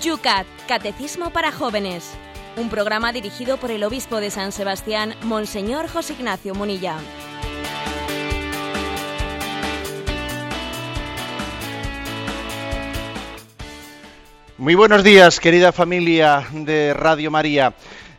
[0.00, 2.12] Yucat, Catecismo para Jóvenes.
[2.56, 6.96] Un programa dirigido por el obispo de San Sebastián, Monseñor José Ignacio Munilla.
[14.58, 17.74] Muy buenos días, querida familia de Radio María.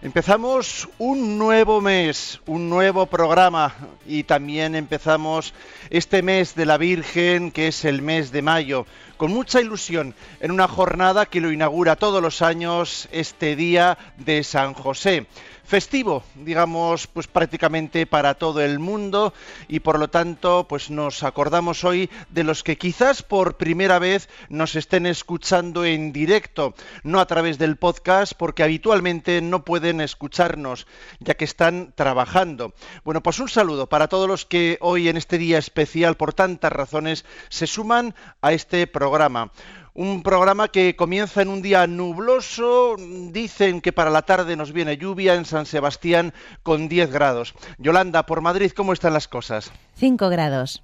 [0.08, 3.76] Empezamos un nuevo mes, un nuevo programa
[4.08, 5.54] y también empezamos
[5.90, 8.86] este mes de la Virgen, que es el mes de mayo,
[9.18, 14.46] con mucha ilusión en una jornada que lo inaugura todos los años este día de
[14.46, 15.28] San José
[15.68, 19.34] festivo, digamos, pues prácticamente para todo el mundo
[19.68, 24.30] y por lo tanto, pues nos acordamos hoy de los que quizás por primera vez
[24.48, 30.88] nos estén escuchando en directo, no a través del podcast, porque habitualmente no pueden escucharnos,
[31.20, 32.74] ya que están trabajando.
[33.04, 36.72] Bueno, pues un saludo para todos los que hoy en este día especial, por tantas
[36.72, 39.52] razones, se suman a este programa.
[39.98, 42.98] Un programa que comienza en un día nubloso,
[43.32, 47.56] dicen que para la tarde nos viene lluvia en San Sebastián con 10 grados.
[47.80, 49.72] Yolanda, por Madrid, ¿cómo están las cosas?
[49.96, 50.84] 5 grados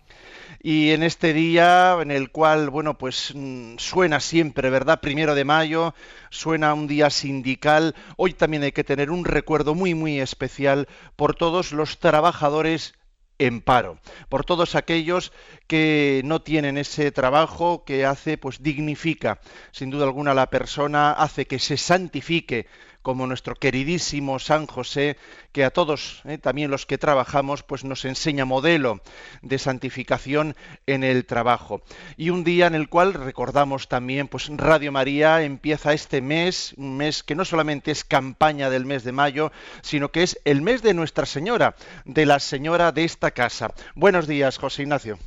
[0.63, 4.99] y en este día en el cual, bueno, pues mm, suena siempre, ¿verdad?
[4.99, 5.93] Primero de mayo,
[6.31, 7.93] suena un día sindical.
[8.17, 12.95] Hoy también hay que tener un recuerdo muy, muy especial por todos los trabajadores
[13.39, 13.97] en paro,
[14.29, 15.31] por todos aquellos
[15.67, 19.39] que no tienen ese trabajo que hace, pues dignifica
[19.71, 22.67] sin duda alguna la persona, hace que se santifique
[23.03, 25.17] como nuestro queridísimo San José,
[25.51, 29.01] que a todos, eh, también los que trabajamos, pues nos enseña modelo
[29.41, 30.55] de santificación
[30.87, 31.83] en el trabajo.
[32.17, 36.97] Y un día en el cual recordamos también, pues Radio María empieza este mes, un
[36.97, 39.51] mes que no solamente es campaña del mes de mayo,
[39.81, 43.73] sino que es el mes de Nuestra Señora, de la Señora de esta casa.
[43.95, 45.19] Buenos días, José Ignacio.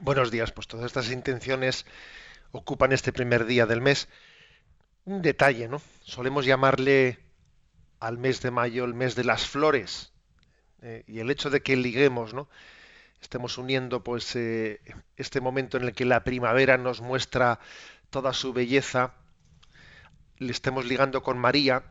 [0.00, 1.86] Buenos días, pues todas estas intenciones
[2.50, 4.08] ocupan este primer día del mes
[5.04, 5.80] un detalle, ¿no?
[6.04, 7.18] Solemos llamarle
[8.02, 10.12] al mes de mayo el mes de las flores.
[10.82, 12.48] Eh, y el hecho de que liguemos, ¿no?
[13.20, 14.80] Estemos uniendo pues eh,
[15.16, 17.60] este momento en el que la primavera nos muestra
[18.10, 19.14] toda su belleza,
[20.38, 21.84] le estemos ligando con María,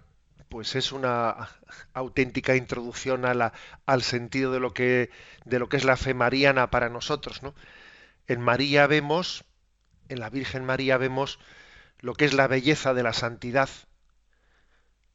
[0.49, 1.49] pues es una
[1.93, 5.11] auténtica introducción al sentido de lo que
[5.45, 7.55] de lo que es la fe mariana para nosotros, ¿no?
[8.27, 9.45] En María vemos,
[10.09, 11.39] en la Virgen María vemos
[12.01, 13.69] lo que es la belleza de la santidad.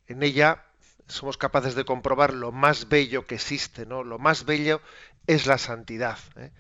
[0.07, 0.66] En ella
[1.09, 4.03] somos capaces de comprobar lo más bello que existe, ¿no?
[4.03, 4.81] Lo más bello
[5.27, 6.19] es la santidad.
[6.37, 6.51] ¿eh?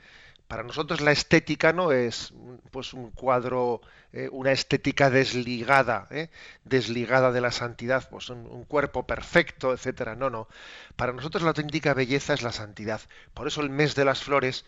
[0.49, 2.33] Para nosotros la estética no es
[2.71, 3.81] pues un cuadro,
[4.13, 6.31] eh, una estética desligada, ¿eh?
[6.65, 10.15] desligada de la santidad, pues un, un, cuerpo perfecto, etcétera.
[10.15, 10.49] No, no.
[10.95, 13.01] Para nosotros la auténtica belleza es la santidad.
[13.35, 14.65] Por eso el mes de las flores,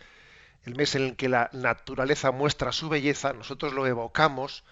[0.64, 4.64] el mes en el que la naturaleza muestra su belleza, nosotros lo evocamos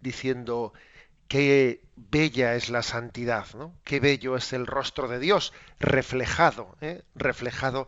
[0.00, 0.72] diciendo
[1.28, 3.74] qué bella es la santidad, ¿no?
[3.84, 7.02] qué bello es el rostro de Dios reflejado, ¿eh?
[7.14, 7.86] reflejado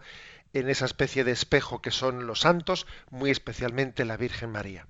[0.52, 4.86] en esa especie de espejo que son los santos, muy especialmente la Virgen María.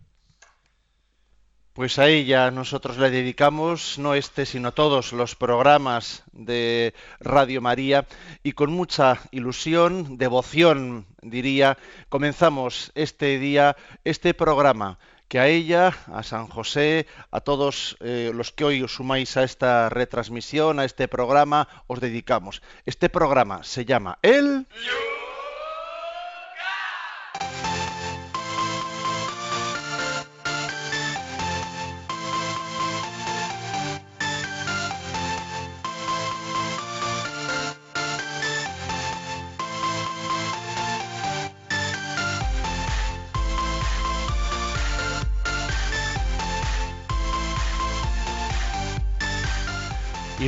[1.73, 8.07] Pues a ella nosotros le dedicamos no este, sino todos los programas de Radio María
[8.43, 11.79] y con mucha ilusión, devoción, diría,
[12.09, 14.99] comenzamos este día, este programa
[15.31, 19.45] que a ella, a San José, a todos eh, los que hoy os sumáis a
[19.45, 22.63] esta retransmisión, a este programa, os dedicamos.
[22.85, 24.67] Este programa se llama El...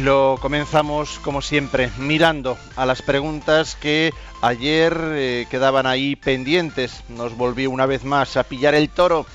[0.03, 7.05] lo comenzamos, como siempre, mirando a las preguntas que ayer eh, quedaban ahí pendientes.
[7.09, 9.27] Nos volvió una vez más a pillar el toro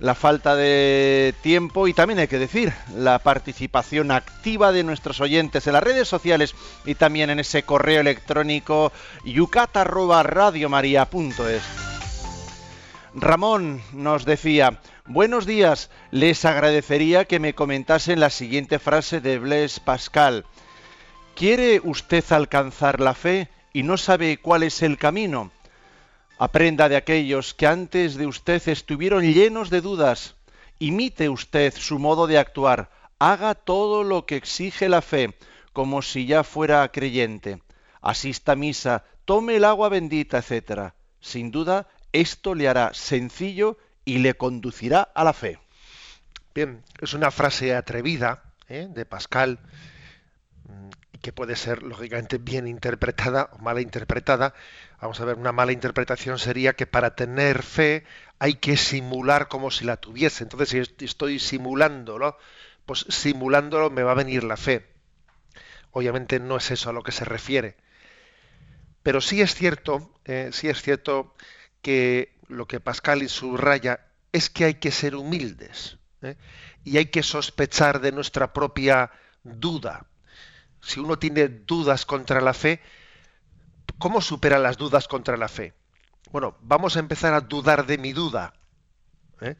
[0.00, 5.66] la falta de tiempo y también hay que decir la participación activa de nuestros oyentes
[5.66, 6.54] en las redes sociales
[6.86, 8.92] y también en ese correo electrónico
[9.24, 11.89] yucata@radiomaria.es.
[13.14, 19.80] Ramón nos decía, Buenos días, les agradecería que me comentasen la siguiente frase de Blaise
[19.80, 20.44] Pascal.
[21.34, 25.50] ¿Quiere usted alcanzar la fe y no sabe cuál es el camino?
[26.38, 30.36] Aprenda de aquellos que antes de usted estuvieron llenos de dudas.
[30.78, 32.90] Imite usted su modo de actuar.
[33.18, 35.36] Haga todo lo que exige la fe,
[35.72, 37.60] como si ya fuera creyente.
[38.00, 40.92] Asista a misa, tome el agua bendita, etc.
[41.20, 45.58] Sin duda, esto le hará sencillo y le conducirá a la fe.
[46.54, 48.88] Bien, es una frase atrevida ¿eh?
[48.90, 49.60] de Pascal
[50.64, 54.54] mm, que puede ser lógicamente bien interpretada o mala interpretada.
[55.00, 58.04] Vamos a ver, una mala interpretación sería que para tener fe
[58.38, 60.42] hay que simular como si la tuviese.
[60.42, 62.36] Entonces, si estoy simulándolo,
[62.86, 64.86] pues simulándolo me va a venir la fe.
[65.92, 67.76] Obviamente no es eso a lo que se refiere.
[69.02, 71.34] Pero sí es cierto, eh, sí es cierto
[71.82, 74.00] que lo que Pascal subraya
[74.32, 76.36] es que hay que ser humildes ¿eh?
[76.84, 79.10] y hay que sospechar de nuestra propia
[79.42, 80.06] duda.
[80.80, 82.80] Si uno tiene dudas contra la fe,
[83.98, 85.74] ¿cómo supera las dudas contra la fe?
[86.30, 88.54] Bueno, vamos a empezar a dudar de mi duda.
[89.40, 89.56] ¿eh?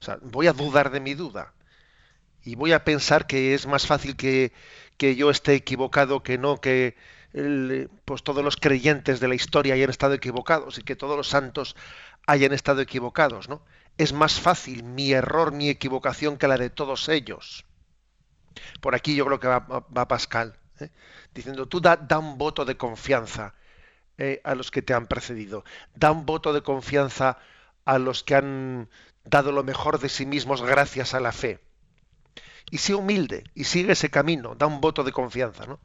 [0.00, 1.52] O sea, voy a dudar de mi duda.
[2.44, 4.52] Y voy a pensar que es más fácil que,
[4.96, 6.96] que yo esté equivocado que no que
[7.32, 11.76] pues todos los creyentes de la historia hayan estado equivocados y que todos los santos
[12.26, 13.62] hayan estado equivocados, ¿no?
[13.98, 17.64] Es más fácil mi error, mi equivocación que la de todos ellos.
[18.80, 20.90] Por aquí yo creo que va, Pascal, ¿eh?
[21.34, 23.54] diciendo, tú da, un voto de confianza
[24.16, 25.64] eh, a los que te han precedido,
[25.94, 27.38] da un voto de confianza
[27.84, 28.88] a los que han
[29.24, 31.60] dado lo mejor de sí mismos gracias a la fe.
[32.70, 35.66] Y sé humilde y sigue ese camino, da un voto de confianza.
[35.66, 35.80] ¿no?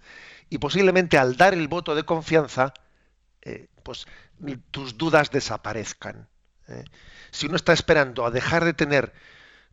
[0.53, 2.75] Y posiblemente al dar el voto de confianza,
[3.41, 4.05] eh, pues
[4.69, 6.29] tus dudas desaparezcan.
[6.67, 6.83] ¿eh?
[7.31, 9.13] Si uno está esperando a dejar de tener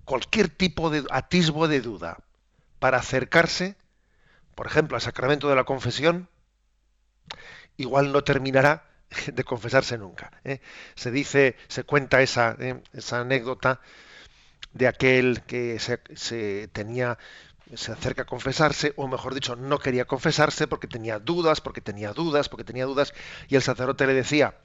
[0.07, 2.17] cualquier tipo de atisbo de duda
[2.79, 3.77] para acercarse,
[4.55, 6.31] por ejemplo, al sacramento de la confesión,
[7.77, 8.89] igual no terminará
[9.35, 10.31] de confesarse nunca.
[10.45, 10.63] ¿eh?
[10.95, 12.57] Se dice, se cuenta esa,
[12.95, 13.83] esa anécdota
[14.73, 17.19] de aquel que se, tenía
[17.75, 22.13] se acerca a confesarse, o mejor dicho, no quería confesarse porque tenía dudas, porque tenía
[22.13, 23.15] dudas, porque tenía dudas,
[23.49, 24.59] y el sacerdote le decía,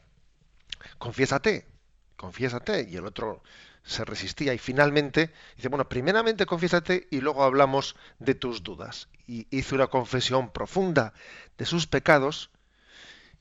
[0.97, 1.67] confiésate,
[2.15, 3.43] confiésate, y el otro
[3.83, 9.09] se resistía, y finalmente dice, bueno, primeramente confiésate y luego hablamos de tus dudas.
[9.27, 11.13] Y hizo una confesión profunda
[11.57, 12.49] de sus pecados,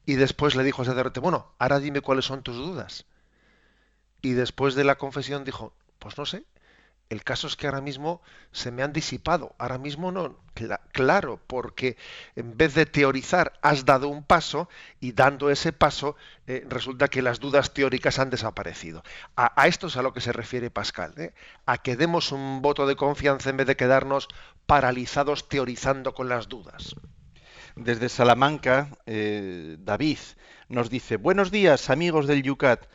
[0.06, 3.06] y después le dijo al sacerdote, bueno, ahora dime cuáles son tus dudas.
[4.20, 6.44] Y después de la confesión dijo, pues no sé,
[7.10, 8.22] el caso es que ahora mismo
[8.52, 9.54] se me han disipado.
[9.58, 10.36] Ahora mismo no.
[10.92, 11.96] claro, porque
[12.34, 14.68] en vez de teorizar has dado un paso
[15.00, 16.16] y dando ese paso
[16.46, 19.02] eh, resulta que las dudas teóricas han desaparecido.
[19.36, 21.14] A, esto es a lo que se refiere Pascal.
[21.18, 21.34] ¿eh?
[21.66, 24.28] A que demos un voto de confianza en vez de quedarnos
[24.66, 26.94] paralizados teorizando con las dudas.
[27.76, 30.18] Desde Salamanca, eh, David
[30.68, 32.86] nos dice, buenos días amigos del Yucat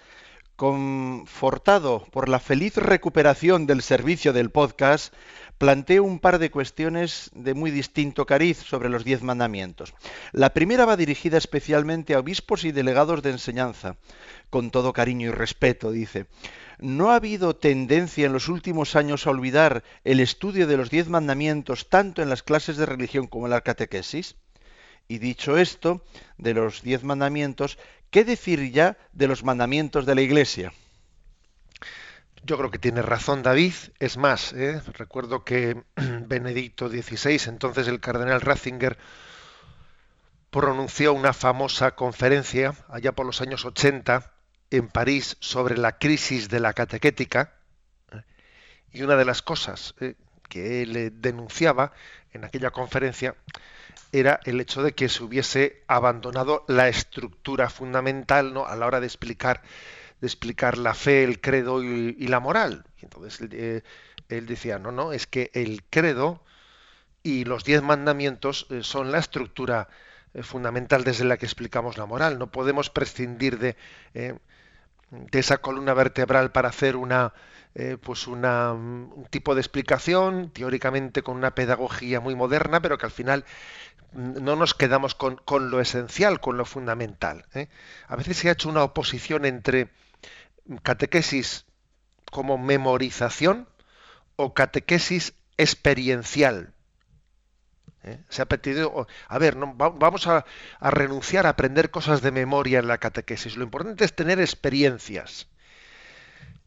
[0.59, 5.13] confortado por la feliz recuperación del servicio del podcast,
[5.57, 9.93] planteo un par de cuestiones de muy distinto cariz sobre los diez mandamientos.
[10.33, 13.95] La primera va dirigida especialmente a obispos y delegados de enseñanza,
[14.49, 16.25] con todo cariño y respeto, dice.
[16.77, 21.07] ¿No ha habido tendencia en los últimos años a olvidar el estudio de los diez
[21.07, 24.35] mandamientos tanto en las clases de religión como en la catequesis?
[25.07, 26.03] Y dicho esto,
[26.37, 27.79] de los diez mandamientos,
[28.11, 30.73] ¿qué decir ya de los mandamientos de la Iglesia?
[32.43, 33.73] Yo creo que tiene razón David.
[33.99, 34.81] Es más, ¿eh?
[34.93, 38.97] recuerdo que Benedicto XVI, entonces el cardenal Ratzinger,
[40.49, 44.31] pronunció una famosa conferencia allá por los años 80
[44.71, 47.53] en París sobre la crisis de la catequética.
[48.11, 48.23] ¿eh?
[48.93, 50.15] Y una de las cosas ¿eh?
[50.47, 51.91] que él denunciaba
[52.33, 53.35] en aquella conferencia
[54.11, 58.65] era el hecho de que se hubiese abandonado la estructura fundamental ¿no?
[58.65, 59.61] a la hora de explicar,
[60.21, 62.85] de explicar la fe, el credo y, la moral.
[63.01, 63.83] entonces eh,
[64.29, 66.43] él decía, no, no, es que el credo
[67.23, 69.89] y los diez mandamientos eh, son la estructura
[70.33, 72.39] eh, fundamental desde la que explicamos la moral.
[72.39, 73.75] No podemos prescindir de,
[75.11, 77.33] de esa columna vertebral para hacer una,
[77.75, 83.05] eh, pues una, un tipo de explicación, teóricamente con una pedagogía muy moderna, pero que
[83.05, 83.45] al final
[84.13, 87.45] mm, no nos quedamos con, con lo esencial, con lo fundamental.
[87.53, 87.69] ¿eh?
[88.07, 89.89] A veces se ha hecho una oposición entre
[90.83, 91.65] catequesis
[92.31, 93.67] como memorización
[94.35, 96.73] o catequesis experiencial.
[98.03, 98.19] ¿Eh?
[98.29, 100.45] Se ha pedido, a ver, no, vamos a,
[100.81, 103.57] renunciar a aprender cosas de memoria en la catequesis.
[103.57, 105.47] Lo importante es tener experiencias.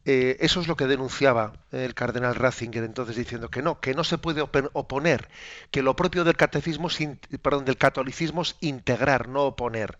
[0.05, 4.03] Eh, eso es lo que denunciaba el cardenal Ratzinger entonces diciendo que no, que no
[4.03, 5.29] se puede oponer,
[5.71, 6.89] que lo propio del catecismo,
[7.41, 9.97] perdón, del catolicismo es integrar, no oponer.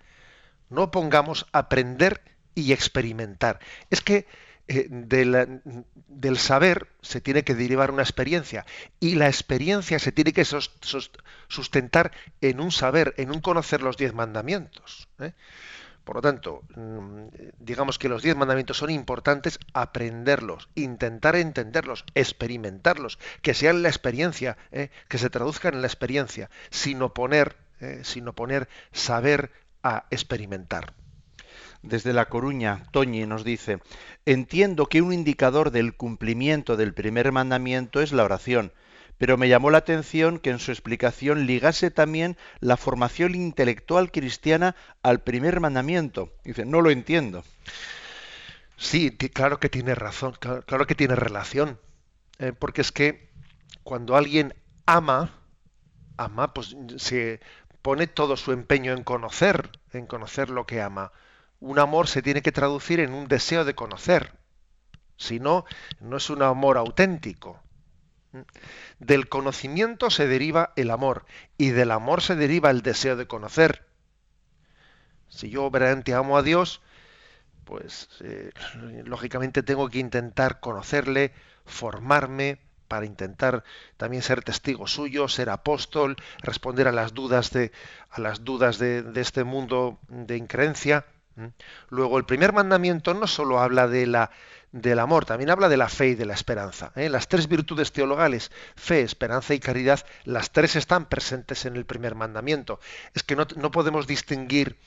[0.70, 2.22] No pongamos aprender
[2.56, 3.60] y experimentar.
[3.90, 4.28] Es que
[4.70, 8.66] eh, del, saber se tiene que derivar una experiencia
[9.02, 14.14] y la experiencia se tiene que sustentar en un saber, en un conocer los diez
[14.14, 15.10] mandamientos.
[15.20, 15.34] ¿eh?
[16.06, 17.28] Por lo tanto, mm,
[17.60, 24.58] digamos que los diez mandamientos son importantes aprenderlos, intentar entenderlos, experimentarlos, que sean la experiencia,
[24.72, 24.92] ¿eh?
[25.10, 27.58] que se traduzcan en la experiencia, sin oponer,
[28.04, 29.52] sin oponer saber
[29.84, 30.94] a experimentar.
[31.84, 33.80] Desde La Coruña, Toñi nos dice,
[34.26, 38.72] entiendo que un indicador del cumplimiento del primer mandamiento es la oración,
[39.18, 44.78] pero me llamó la atención que en su explicación ligase también la formación intelectual cristiana
[45.02, 46.32] al primer mandamiento.
[46.46, 47.44] Dice, no lo entiendo.
[48.78, 51.80] Sí, claro que tiene razón, claro, que tiene relación,
[52.40, 53.30] eh, porque es que
[53.84, 55.38] cuando alguien ama,
[56.16, 57.42] ama, pues se
[57.82, 61.12] pone todo su empeño en conocer, en conocer lo que ama
[61.64, 64.34] un amor se tiene que traducir en un deseo de conocer.
[65.16, 65.64] Si no,
[66.02, 67.62] no es un amor auténtico.
[69.00, 71.26] Del conocimiento se deriva el amor
[71.58, 73.88] y del amor se deriva el deseo de conocer.
[75.30, 76.82] Si yo verdaderamente amo a Dios,
[77.64, 78.52] pues eh,
[79.06, 81.32] lógicamente tengo que intentar conocerle,
[81.66, 83.64] formarme para intentar
[83.96, 87.72] también ser testigo suyo, ser apóstol, responder a las dudas de
[88.10, 91.06] a las dudas de, de este mundo de increencia.
[91.36, 91.48] ¿Mm?
[91.90, 94.32] Luego, el primer mandamiento no solo habla de la,
[94.74, 96.92] del amor, también habla de la fe y de la esperanza.
[96.96, 97.08] ¿eh?
[97.08, 102.16] Las tres virtudes teologales, fe, esperanza y caridad, las tres están presentes en el primer
[102.16, 102.80] mandamiento.
[103.14, 104.78] Es que no, podemos distinguir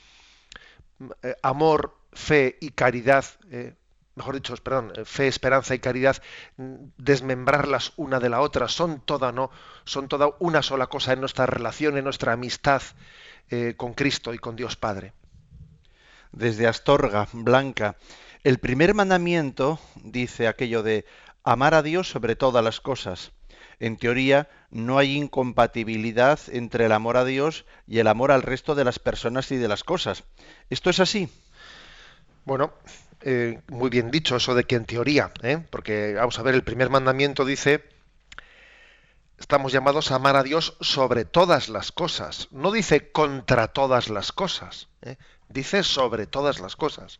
[1.23, 3.75] eh, amor, fe y caridad, eh,
[4.15, 6.21] mejor dicho, perdón, fe, esperanza y caridad,
[6.57, 9.51] mm, desmembrarlas una de la otra, son toda, ¿no?
[9.85, 12.81] Son toda una sola cosa en nuestra relación, en nuestra amistad
[13.77, 15.13] con Cristo y con Dios Padre
[16.31, 17.95] desde Astorga, Blanca.
[18.43, 21.05] El primer mandamiento dice aquello de
[21.43, 23.31] amar a Dios sobre todas las cosas.
[23.79, 28.73] En teoría, no hay incompatibilidad entre el amor a Dios y el amor al resto
[28.75, 30.23] de las personas y de las cosas.
[30.69, 31.29] ¿Esto es así?
[32.45, 32.73] Bueno,
[33.21, 35.63] eh, muy bien dicho eso de que en teoría, ¿eh?
[35.69, 37.83] porque vamos a ver, el primer mandamiento dice,
[39.37, 44.31] estamos llamados a amar a Dios sobre todas las cosas, no dice contra todas las
[44.31, 44.87] cosas.
[45.01, 45.17] ¿eh?
[45.49, 47.19] Dice sobre todas las cosas.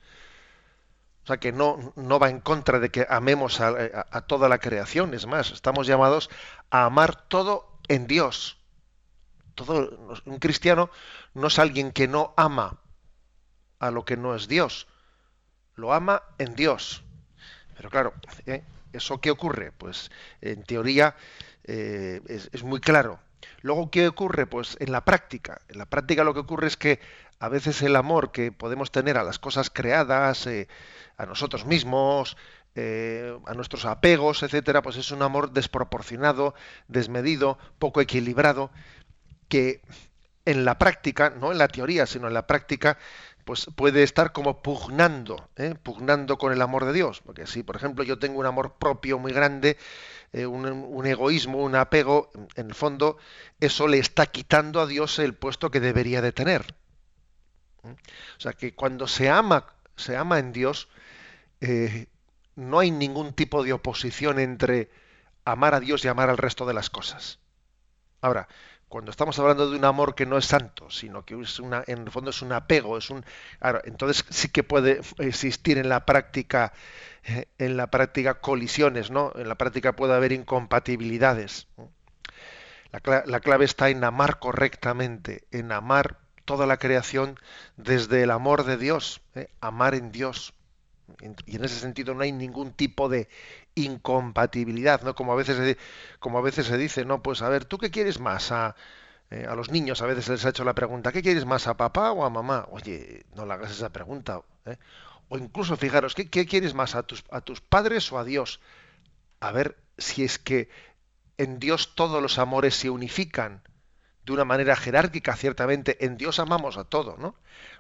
[1.23, 5.13] O sea que no, no va en contra de que amemos a, toda la creación,
[5.13, 6.29] es más, estamos llamados
[6.69, 8.57] a amar todo en Dios.
[9.53, 10.89] Todo, un cristiano
[11.33, 12.79] no es alguien que no ama
[13.79, 14.87] a lo que no es Dios,
[15.75, 17.03] lo ama en Dios.
[17.75, 18.13] Pero claro,
[18.45, 18.63] ¿eh?
[18.93, 19.71] ¿eso qué ocurre?
[19.71, 21.15] Pues en teoría
[21.63, 23.19] eh, es, muy claro.
[23.61, 24.47] Luego, ¿qué ocurre?
[24.47, 25.61] Pues en la práctica.
[25.67, 26.99] En la práctica lo que ocurre es que
[27.39, 30.67] a veces el amor que podemos tener a las cosas creadas, eh,
[31.17, 32.37] a nosotros mismos,
[32.75, 36.55] eh, a nuestros apegos, etcétera, pues es un amor desproporcionado,
[36.87, 38.71] desmedido, poco equilibrado,
[39.49, 39.81] que
[40.45, 42.97] en la práctica, no en la teoría, sino en la práctica,
[43.45, 45.75] pues puede estar como pugnando, ¿eh?
[45.81, 47.21] pugnando con el amor de Dios.
[47.21, 49.77] Porque si, por ejemplo, yo tengo un amor propio muy grande,
[50.33, 53.17] un, un, egoísmo, un apego, en el fondo,
[53.61, 56.75] eso le está quitando a Dios el puesto que debería de tener.
[57.93, 59.65] O sea que cuando se ama,
[59.95, 60.89] se ama en Dios,
[61.61, 62.07] eh,
[62.55, 64.89] no hay ningún tipo de oposición entre
[65.45, 67.39] amar a Dios y amar al resto de las cosas.
[68.21, 68.47] Ahora,
[68.89, 71.99] cuando estamos hablando de un amor que no es santo, sino que es una, en
[71.99, 73.23] el fondo es un apego, es un,
[73.83, 76.73] entonces sí que puede existir en la práctica,
[77.23, 79.33] eh, en la práctica colisiones, ¿no?
[79.35, 81.67] En la práctica puede haber incompatibilidades.
[82.91, 87.37] La, la clave está en amar correctamente, en amar toda la creación
[87.75, 89.49] desde el amor de Dios, ¿eh?
[89.59, 90.53] amar en Dios.
[91.45, 93.27] Y en ese sentido no hay ningún tipo de
[93.75, 95.13] incompatibilidad, ¿no?
[95.13, 95.77] Como a veces
[96.19, 98.75] como a veces se dice, no, pues a ver, ¿tú qué quieres más a,
[99.29, 100.01] eh, a los niños?
[100.01, 102.65] A veces les ha hecho la pregunta, ¿qué quieres más a papá o a mamá?
[102.71, 104.41] Oye, no le hagas esa pregunta.
[104.65, 104.77] ¿eh?
[105.27, 108.61] O incluso fijaros, ¿qué, ¿qué, quieres más a tus, a tus padres o a Dios?
[109.41, 110.69] A ver si es que
[111.37, 113.61] en Dios todos los amores se unifican
[114.27, 117.35] de una manera jerárquica, ciertamente, en Dios amamos a todo, ¿no?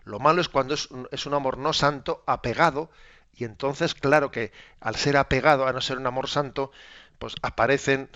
[0.05, 2.89] Lo malo es cuando es un, amor no santo, apegado,
[3.35, 6.71] y entonces, claro que al ser apegado, a no ser un amor santo,
[7.19, 8.09] pues aparecen,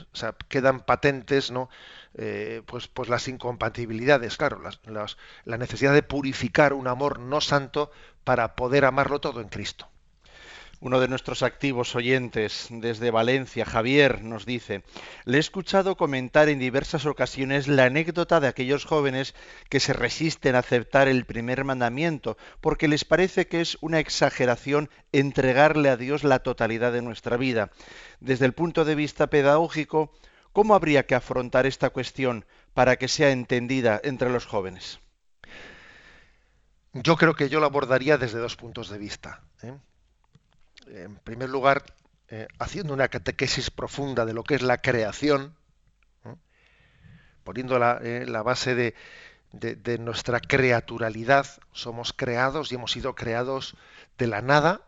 [0.47, 1.69] quedan patentes, ¿no?
[2.15, 7.91] Eh, pues, pues las incompatibilidades, claro, las, la necesidad de purificar un amor no santo
[8.23, 9.89] para poder amarlo todo en Cristo.
[10.83, 14.81] Uno de nuestros activos oyentes desde Valencia, Javier, nos dice,
[15.25, 19.35] le he escuchado comentar en diversas ocasiones la anécdota de aquellos jóvenes
[19.69, 24.89] que se resisten a aceptar el primer mandamiento porque les parece que es una exageración
[25.11, 27.69] entregarle a Dios la totalidad de nuestra vida.
[28.19, 30.11] Desde el punto de vista pedagógico,
[30.51, 34.99] ¿cómo habría que afrontar esta cuestión para que sea entendida entre los jóvenes?
[36.93, 39.43] yo creo que yo lo abordaría desde dos puntos de vista.
[39.63, 39.73] ¿eh?
[40.87, 41.83] En primer lugar,
[42.29, 45.55] eh, haciendo una catequesis profunda de lo que es la creación,
[47.43, 48.95] poniendo la, la base de,
[49.51, 51.45] de, nuestra creaturalidad.
[51.71, 53.75] Somos creados y hemos sido creados
[54.17, 54.81] de la nada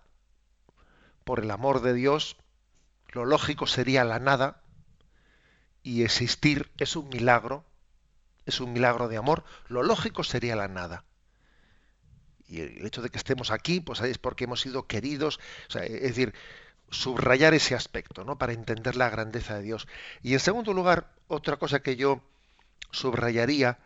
[1.24, 2.38] por el amor de Dios.
[3.10, 4.62] Lo lógico sería la nada
[5.84, 7.66] y existir es un milagro,
[8.46, 9.44] es un milagro de amor.
[9.68, 11.04] Lo lógico sería la nada.
[12.48, 15.40] Y el hecho de que estemos aquí, pues es porque hemos sido queridos,
[15.74, 16.34] es decir,
[16.90, 18.38] subrayar ese aspecto, ¿no?
[18.38, 19.88] Para entender la grandeza de Dios.
[20.22, 22.22] Y en segundo lugar, otra cosa que yo
[22.92, 23.80] subrayaría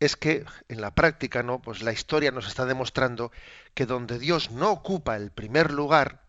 [0.00, 1.60] es que en la práctica, ¿no?
[1.60, 3.30] Pues la historia nos está demostrando
[3.74, 6.24] que donde Dios no ocupa el primer lugar,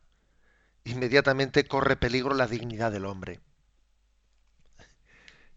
[0.84, 3.40] inmediatamente corre peligro la dignidad del hombre.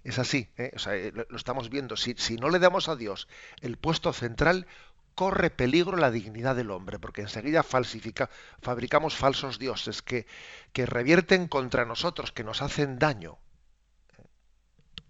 [0.04, 0.70] Es así, ¿eh?
[0.86, 1.96] Eh, lo estamos viendo.
[1.96, 3.26] Si, si, no le damos a Dios
[3.62, 4.66] el puesto central,
[5.14, 8.30] corre peligro la dignidad del hombre, porque enseguida falsifica,
[8.60, 10.26] fabricamos falsos dioses que,
[10.74, 13.38] revierten contra nosotros, que nos hacen daño.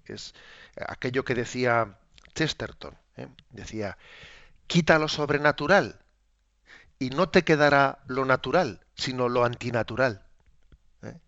[0.05, 0.35] Es
[0.77, 1.99] aquello que decía
[2.35, 2.97] Chesterton.
[3.17, 3.29] ¿eh?
[3.51, 3.97] Decía,
[4.67, 6.01] quita lo sobrenatural
[6.99, 10.27] y no te quedará lo natural, sino lo antinatural.
[11.03, 11.19] ¿eh?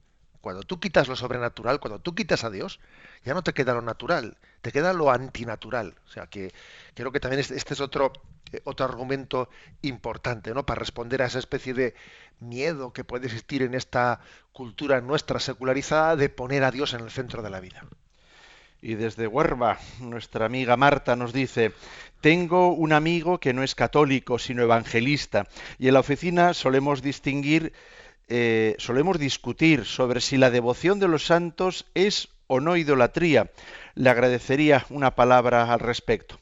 [0.41, 2.81] Cuando tú quitas lo sobrenatural, cuando tú quitas a Dios,
[3.25, 5.95] ya no te queda lo natural, te queda lo antinatural.
[6.07, 6.53] O sea que
[6.95, 8.13] creo que también este, es otro,
[8.53, 9.49] eh, otro argumento
[9.83, 10.67] importante, ¿no?
[10.67, 11.95] Para responder a esa especie de
[12.41, 14.21] miedo que puede existir en esta
[14.53, 17.87] cultura nuestra secularizada de poner a Dios en el centro de la vida.
[18.83, 21.73] Y desde Huerva, nuestra amiga Marta nos dice,
[22.21, 27.73] tengo un amigo que no es católico, sino evangelista, y en la oficina solemos distinguir,
[28.29, 33.51] eh, solemos discutir sobre si la devoción de los santos es o no idolatría.
[33.95, 36.39] Le agradecería una palabra al respecto.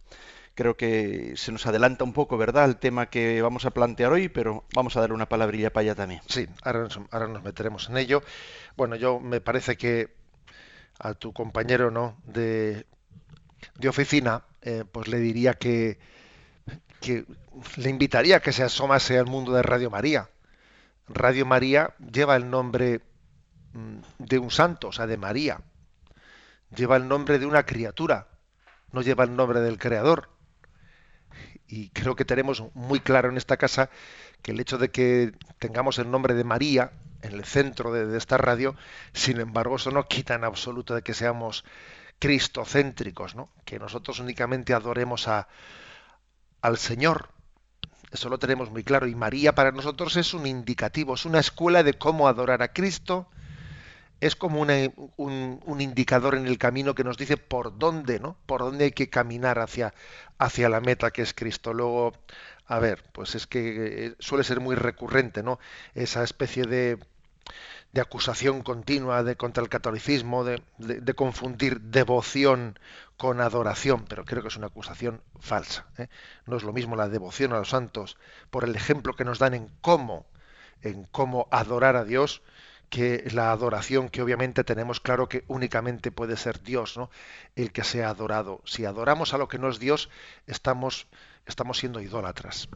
[0.54, 4.28] Creo que se nos adelanta un poco, ¿verdad?, el tema que vamos a plantear hoy,
[4.28, 6.20] pero vamos a dar una palabrilla para allá también.
[6.28, 8.22] Sí, ahora ahora nos meteremos en ello.
[8.76, 10.14] Bueno, yo me parece que
[11.00, 12.86] a tu compañero no de,
[13.76, 15.98] de oficina, eh, pues le diría que,
[17.00, 17.24] que
[17.76, 20.30] le invitaría a que se asomase al mundo de Radio María.
[21.08, 23.00] Radio María lleva el nombre
[23.72, 25.60] mm, de un santo, o sea, de María.
[26.76, 28.28] Lleva el nombre de una criatura,
[28.92, 30.30] no lleva el nombre del Creador.
[31.66, 33.90] Y creo que tenemos muy claro en esta casa
[34.42, 38.36] que el hecho de que tengamos el nombre de María en el centro de, esta
[38.36, 38.76] radio,
[39.12, 41.64] sin embargo, eso no quita en absoluto de que seamos
[42.18, 43.50] cristocéntricos, ¿no?
[43.64, 45.48] que nosotros únicamente adoremos a,
[46.60, 47.30] al Señor.
[48.12, 49.06] Eso lo tenemos muy claro.
[49.06, 53.28] Y María para nosotros es un indicativo, es una escuela de cómo adorar a Cristo,
[54.20, 58.36] es como un, un, indicador en el camino que nos dice por dónde, ¿no?
[58.46, 59.94] Por dónde hay que caminar hacia,
[60.38, 61.72] hacia la meta que es Cristo.
[61.74, 62.12] Luego,
[62.66, 65.58] a ver, pues es que eh, suele ser muy recurrente, ¿no?
[65.94, 66.98] Esa especie de
[67.94, 70.60] de acusación continua de, contra el catolicismo, de,
[71.14, 72.76] confundir devoción
[73.16, 75.86] con adoración, pero creo que es una acusación falsa.
[75.96, 76.08] ¿eh?
[76.44, 78.16] No es lo mismo la devoción a los santos
[78.50, 80.26] por el ejemplo que nos dan en cómo,
[80.82, 82.42] en cómo adorar a Dios,
[82.90, 87.10] que la adoración que obviamente tenemos claro que únicamente puede ser Dios, ¿no?
[87.56, 88.60] El que sea adorado.
[88.64, 90.10] Si adoramos a lo que no es Dios,
[90.46, 91.06] estamos,
[91.46, 92.68] estamos siendo idólatras.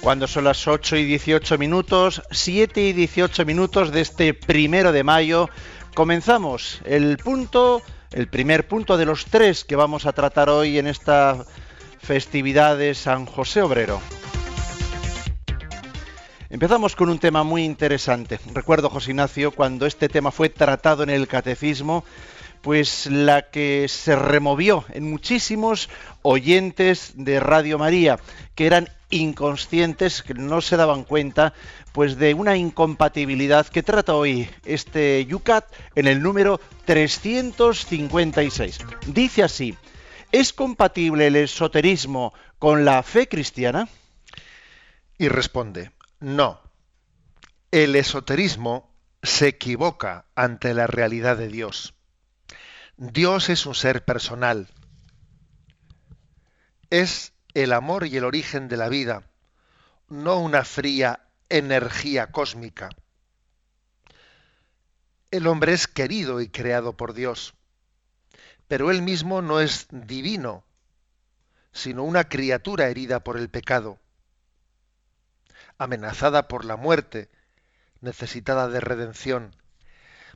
[0.00, 5.04] Cuando son las 8 y 18 minutos, 7 y 18 minutos de este primero de
[5.04, 5.50] mayo,
[5.94, 10.86] comenzamos el punto, el primer punto de los tres que vamos a tratar hoy en
[10.86, 11.44] esta
[12.00, 14.00] festividad de San José Obrero.
[16.50, 18.40] Empezamos con un tema muy interesante.
[18.54, 22.04] Recuerdo, José Ignacio, cuando este tema fue tratado en el catecismo,
[22.62, 25.90] pues la que se removió en muchísimos
[26.22, 28.18] oyentes de Radio María,
[28.54, 31.54] que eran inconscientes, que no se daban cuenta
[31.92, 38.78] pues de una incompatibilidad que trata hoy este Yucat en el número 356.
[39.06, 39.76] Dice así,
[40.32, 43.88] ¿es compatible el esoterismo con la fe cristiana?
[45.18, 46.60] Y responde, no.
[47.70, 51.94] El esoterismo se equivoca ante la realidad de Dios.
[52.96, 54.68] Dios es un ser personal.
[56.90, 59.28] Es el amor y el origen de la vida,
[60.08, 62.88] no una fría energía cósmica.
[65.30, 67.54] El hombre es querido y creado por Dios,
[68.68, 70.64] pero él mismo no es divino,
[71.72, 73.98] sino una criatura herida por el pecado,
[75.78, 77.28] amenazada por la muerte,
[78.00, 79.54] necesitada de redención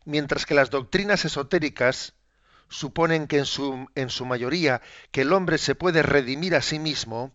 [0.05, 2.15] Mientras que las doctrinas esotéricas
[2.69, 6.79] suponen que en su, en su mayoría que el hombre se puede redimir a sí
[6.79, 7.33] mismo,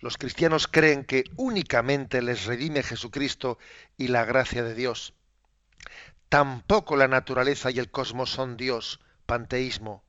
[0.00, 3.58] los cristianos creen que únicamente les redime Jesucristo
[3.96, 5.14] y la gracia de Dios.
[6.28, 9.00] Tampoco la naturaleza y el cosmos son Dios,
[9.32, 10.04] panteísmo.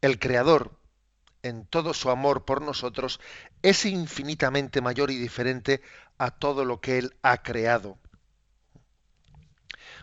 [0.00, 0.80] El Creador,
[1.44, 3.20] en todo su amor por nosotros,
[3.62, 5.80] es infinitamente mayor y diferente
[6.18, 7.96] a todo lo que Él ha creado.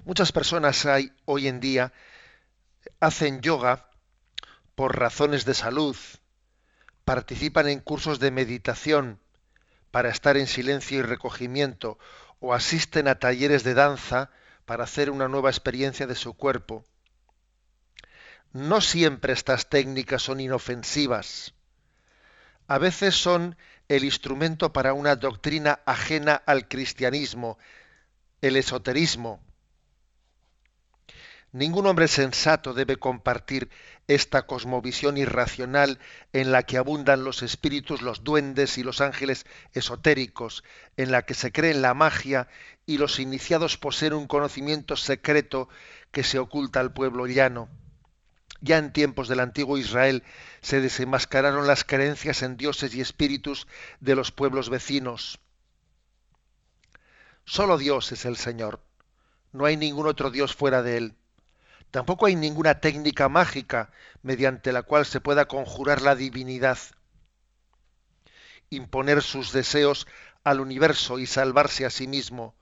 [0.05, 1.91] Muchas personas hay hoy en día
[3.01, 3.89] hacen yoga
[4.73, 5.97] por razones de salud,
[7.03, 9.19] participan en cursos de meditación
[9.91, 11.99] para estar en silencio y recogimiento
[12.39, 14.31] o asisten a talleres de danza
[14.65, 16.85] para hacer una nueva experiencia de su cuerpo.
[18.53, 21.53] No siempre estas técnicas son inofensivas.
[22.67, 23.55] A veces son
[23.87, 27.57] el instrumento para una doctrina ajena al cristianismo,
[28.41, 29.41] el esoterismo.
[31.53, 33.69] Ningún hombre sensato debe compartir
[34.07, 35.99] esta cosmovisión irracional
[36.31, 40.63] en la que abundan los espíritus, los duendes y los ángeles esotéricos,
[40.95, 42.47] en la que se cree en la magia
[42.85, 45.67] y los iniciados poseen un conocimiento secreto
[46.11, 47.69] que se oculta al pueblo llano.
[48.61, 50.23] Ya en tiempos del antiguo Israel
[50.61, 53.67] se desenmascararon las creencias en dioses y espíritus
[53.99, 55.39] de los pueblos vecinos.
[57.43, 58.81] Solo Dios es el Señor.
[59.51, 61.15] No hay ningún otro Dios fuera de Él.
[61.89, 66.77] Tampoco hay ninguna técnica mágica mediante la cual se pueda conjurar la divinidad,
[68.69, 70.07] imponer sus deseos
[70.45, 72.55] al universo y salvarse a sí mismo.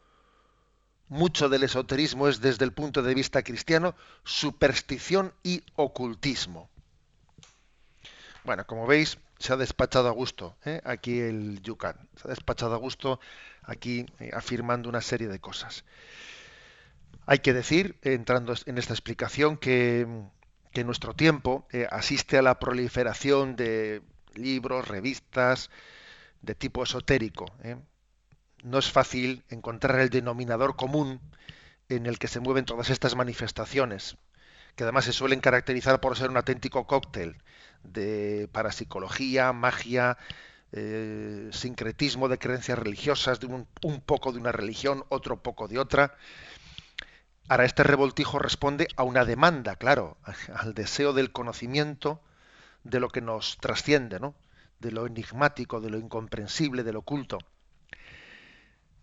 [1.10, 6.70] Mucho del esoterismo es, desde el punto de vista cristiano, superstición y ocultismo.
[8.44, 10.82] Bueno, como veis, se ha despachado a gusto ¿eh?
[10.84, 11.96] aquí el Yucan.
[12.16, 13.20] Se ha despachado a gusto
[13.64, 15.84] aquí eh, afirmando una serie de cosas.
[17.26, 22.60] Hay que decir, entrando en esta explicación, que, en nuestro tiempo eh, asiste a la
[22.60, 24.02] proliferación de
[24.36, 25.70] libros, revistas
[26.42, 27.46] de tipo esotérico.
[28.64, 31.22] No es fácil encontrar el denominador común
[31.90, 34.18] en el que se mueven todas estas manifestaciones,
[34.76, 37.38] que además se suelen caracterizar por ser un auténtico cóctel
[37.84, 40.18] de parapsicología, magia,
[40.72, 43.66] eh, sincretismo de creencias religiosas, de un,
[44.02, 46.16] poco de una religión, otro poco de otra.
[47.48, 50.18] Ahora, este revoltijo responde a una demanda, claro,
[50.54, 52.22] al deseo del conocimiento
[52.84, 54.36] de lo que nos trasciende, ¿no?
[54.80, 57.40] de lo enigmático, de lo incomprensible, de lo oculto.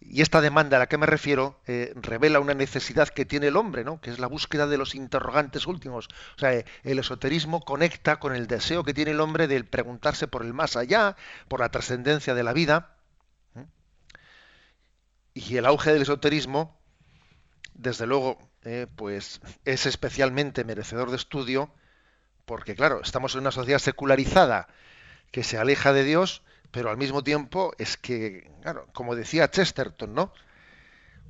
[0.00, 3.56] Y esta demanda a la que me refiero eh, revela una necesidad que tiene el
[3.56, 4.00] hombre, ¿no?
[4.00, 6.09] que es la búsqueda de los interrogantes últimos.
[6.37, 10.44] O sea, el esoterismo conecta con el deseo que tiene el hombre de preguntarse por
[10.44, 11.16] el más allá,
[11.48, 12.96] por la trascendencia de la vida.
[15.35, 16.76] Y el auge del esoterismo
[17.78, 21.70] desde luego, eh, pues es especialmente merecedor de estudio,
[22.44, 24.68] porque claro, estamos en una sociedad secularizada
[25.30, 30.14] que se aleja de Dios, pero al mismo tiempo es que, claro, como decía Chesterton,
[30.14, 30.33] ¿no?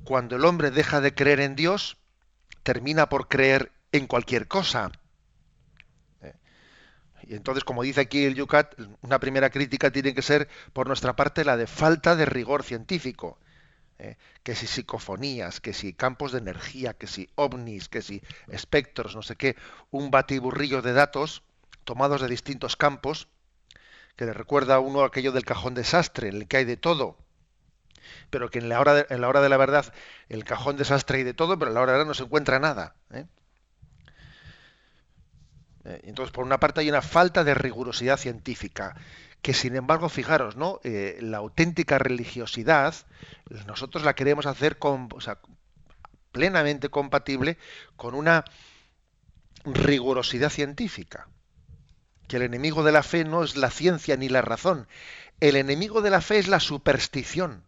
[0.03, 1.97] Cuando el hombre deja de creer en Dios,
[2.63, 4.91] termina por creer en cualquier cosa.
[6.21, 6.33] Eh,
[7.23, 11.15] y entonces, como dice aquí el Yucat, una primera crítica tiene que ser, por nuestra
[11.15, 13.39] parte, la de falta de rigor científico.
[13.99, 14.17] ¿eh?
[14.43, 19.21] que si psicofonías, que si campos de energía, que si ovnis, que si espectros, no
[19.21, 19.55] sé qué,
[19.91, 21.43] un batiburrillo de datos
[21.83, 23.27] tomados de distintos campos,
[24.17, 27.17] que le recuerda a uno aquello del cajón desastre, en el que hay de todo,
[28.29, 29.93] pero que en la hora de, en la, hora de la verdad
[30.27, 32.23] el cajón desastre hay de todo, pero en la hora de la verdad no se
[32.23, 32.95] encuentra nada.
[33.13, 33.25] ¿eh?
[35.85, 38.95] Eh, entonces, por una parte hay una falta de rigurosidad científica
[39.41, 40.81] que sin embargo, fijaros, ¿no?
[40.83, 42.95] Eh, la auténtica religiosidad,
[43.65, 44.77] nosotros la queremos hacer
[46.31, 47.57] plenamente compatible
[47.95, 48.43] con una
[49.63, 51.29] rigurosidad científica.
[52.27, 54.87] Que el enemigo de la fe no es la ciencia ni la razón.
[55.39, 57.63] El enemigo de la fe es la superstición.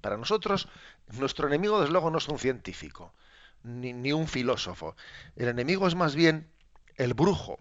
[0.00, 0.68] Para nosotros,
[1.12, 3.14] nuestro enemigo desde luego no es un científico,
[3.62, 4.96] ni, ni un filósofo.
[5.36, 6.48] El enemigo es más bien
[6.96, 7.60] el brujo,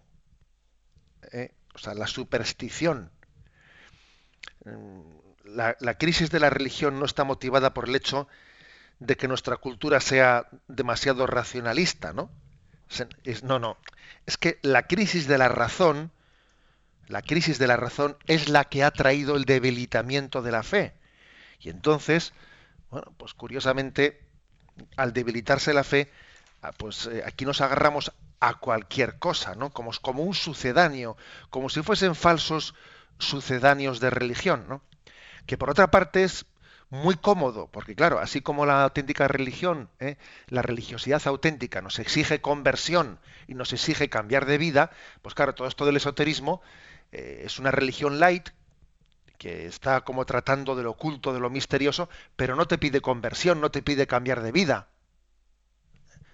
[1.31, 1.53] ¿eh?
[1.73, 3.11] o sea, la superstición.
[4.65, 5.01] Mm,
[5.45, 8.27] la, crisis de la religión no está motivada por el hecho
[8.99, 12.29] de que nuestra cultura sea demasiado racionalista, ¿no?
[13.43, 13.77] No, no.
[14.25, 16.11] Es que la crisis de la razón,
[17.07, 20.93] la crisis de la razón es la que ha traído el debilitamiento de la fe.
[21.59, 22.33] Y entonces,
[22.89, 24.21] bueno, pues curiosamente,
[24.97, 26.11] al debilitarse la fe,
[26.61, 29.71] ah, pues eh, aquí nos agarramos a cualquier cosa, ¿no?
[29.71, 31.15] Como, como un sucedáneo,
[31.49, 32.73] como si fuesen falsos
[33.19, 34.81] sucedáneos de religión, ¿no?
[35.45, 36.45] Que por otra parte es
[36.91, 40.17] muy cómodo, porque claro, así como la auténtica religión, ¿eh?
[40.47, 45.69] la religiosidad auténtica nos exige conversión y nos exige cambiar de vida, pues claro, todo
[45.69, 46.61] esto del esoterismo
[47.13, 48.49] eh, es una religión light
[49.37, 53.61] que está como tratando de lo oculto, de lo misterioso, pero no te pide conversión,
[53.61, 54.89] no te pide cambiar de vida.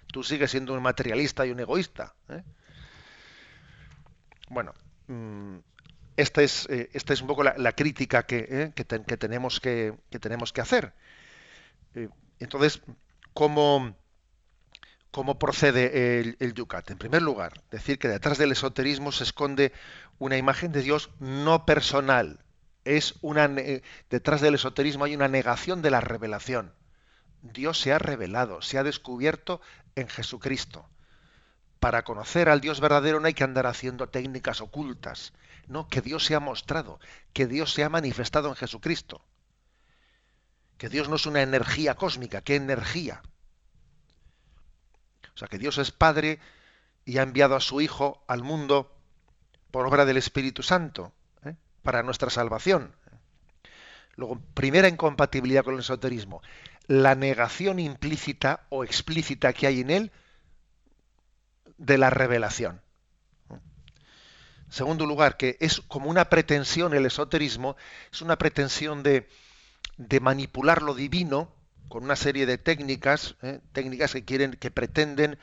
[0.08, 2.14] Tú sigues siendo un materialista y un egoísta.
[2.28, 2.42] ¿eh?
[4.48, 4.74] Bueno,
[5.06, 5.58] mm,
[6.18, 10.52] esta es, eh, esta es un poco la, crítica que, eh, que, tenemos que, tenemos
[10.52, 10.92] que hacer.
[11.94, 12.08] Eh,
[12.40, 12.82] entonces,
[13.34, 13.94] ¿cómo,
[15.12, 16.90] cómo procede el, el, Yucat?
[16.90, 19.72] En primer lugar, decir que detrás del esoterismo se esconde
[20.18, 22.40] una imagen de Dios no personal.
[22.84, 23.46] Es una,
[24.10, 26.72] detrás del esoterismo hay una negación de la revelación.
[27.42, 29.60] Dios se ha revelado, se ha descubierto
[29.94, 30.88] en Jesucristo.
[31.78, 35.32] Para conocer al Dios verdadero no hay que andar haciendo técnicas ocultas.
[35.68, 36.98] No, que Dios se ha mostrado,
[37.32, 39.24] que Dios se ha manifestado en Jesucristo.
[40.78, 43.22] Que Dios no es una energía cósmica, ¿qué energía?
[45.34, 46.40] O sea, que Dios es Padre
[47.04, 48.96] y ha enviado a su Hijo al mundo
[49.70, 51.12] por obra del Espíritu Santo,
[51.44, 51.54] ¿eh?
[51.82, 52.94] para nuestra salvación.
[54.16, 56.42] Luego, primera incompatibilidad con el esoterismo,
[56.86, 60.12] la negación implícita o explícita que hay en él
[61.76, 62.80] de la revelación.
[64.70, 67.76] Segundo lugar, que es como una pretensión el esoterismo,
[68.12, 69.28] es una pretensión de,
[70.20, 71.50] manipular lo divino
[71.88, 73.60] con una serie de técnicas, ¿eh?
[73.72, 75.38] técnicas que quieren, que pretenden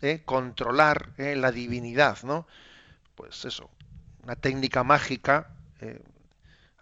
[0.00, 0.22] ¿eh?
[0.24, 1.36] controlar ¿eh?
[1.36, 2.46] la divinidad, ¿no?
[3.14, 3.68] Pues eso,
[4.22, 5.50] una técnica mágica,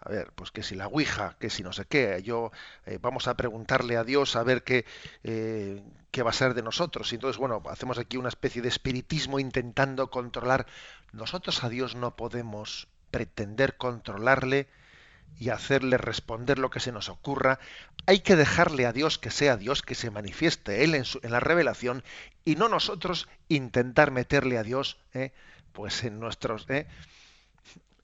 [0.06, 2.52] a ver, pues que si la Ouija, que si no sé qué, yo
[3.00, 4.84] vamos a preguntarle a Dios a ver qué,
[5.22, 7.12] qué va a ser de nosotros.
[7.12, 10.66] Y entonces, bueno, hacemos aquí una especie de espiritismo intentando controlar
[11.16, 14.68] nosotros a Dios no podemos pretender controlarle
[15.38, 17.58] y hacerle responder lo que se nos ocurra.
[18.06, 22.04] Hay que dejarle a Dios que sea Dios, que se manifieste Él en, la revelación
[22.44, 25.32] y no nosotros intentar meterle a Dios eh,
[25.72, 26.86] pues en nuestros, eh,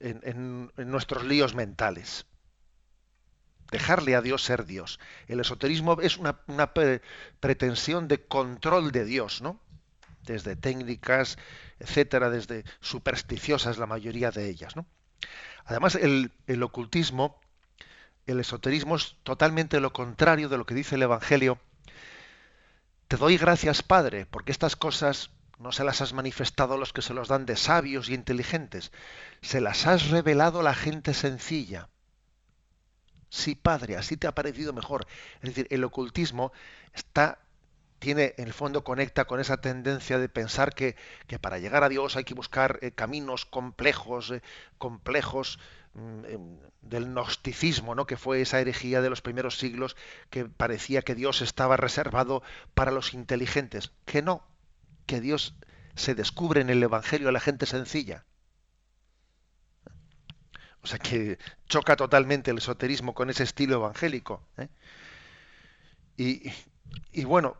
[0.02, 2.26] en, nuestros líos mentales.
[3.70, 5.00] Dejarle a Dios ser Dios.
[5.28, 6.42] El esoterismo es una,
[7.40, 9.58] pretensión de control de Dios, ¿no?
[10.24, 11.38] Desde técnicas
[11.82, 14.76] etcétera, desde supersticiosas la mayoría de ellas.
[14.76, 14.86] ¿no?
[15.64, 17.40] Además, el, el ocultismo,
[18.26, 21.58] el esoterismo es totalmente lo contrario de lo que dice el Evangelio.
[23.08, 25.30] Te doy gracias, Padre, porque estas cosas
[25.62, 28.92] no se las has manifestado a los que se los dan de sabios y inteligentes,
[29.40, 31.88] se las has revelado a la gente sencilla.
[33.28, 35.06] Sí, Padre, así te ha parecido mejor.
[35.40, 36.52] Es decir, el ocultismo
[36.92, 37.38] está
[38.02, 40.96] tiene, en el fondo conecta con esa tendencia de pensar que,
[41.40, 44.42] para llegar a Dios hay que buscar eh, caminos complejos, eh,
[44.76, 45.60] complejos
[45.94, 48.04] mm, em, del gnosticismo, ¿no?
[48.04, 49.96] que fue esa herejía de los primeros siglos
[50.30, 52.42] que parecía que Dios estaba reservado
[52.74, 53.92] para los inteligentes.
[54.04, 54.42] Que no,
[55.06, 55.54] que Dios
[55.94, 58.24] se descubre en el Evangelio a la gente sencilla.
[60.82, 61.38] O sea que
[61.68, 64.42] choca totalmente el esoterismo con ese estilo evangélico.
[64.58, 64.68] ¿eh?
[66.16, 67.56] Y, bueno,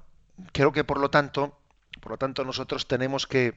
[0.52, 1.59] creo que por lo tanto,
[2.00, 3.57] por lo tanto nosotros tenemos que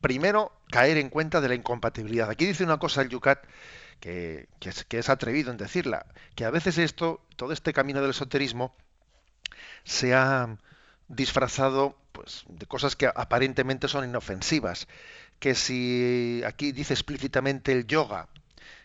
[0.00, 2.30] primero caer en cuenta de la incompatibilidad.
[2.30, 3.44] Aquí dice una cosa el Yucat
[4.00, 8.76] que, es, atrevido en decirla, que a veces esto, todo este camino del esoterismo,
[9.84, 10.58] se ha
[11.08, 14.88] disfrazado pues, de cosas que aparentemente son inofensivas.
[15.38, 18.28] Que si aquí dice explícitamente el yoga,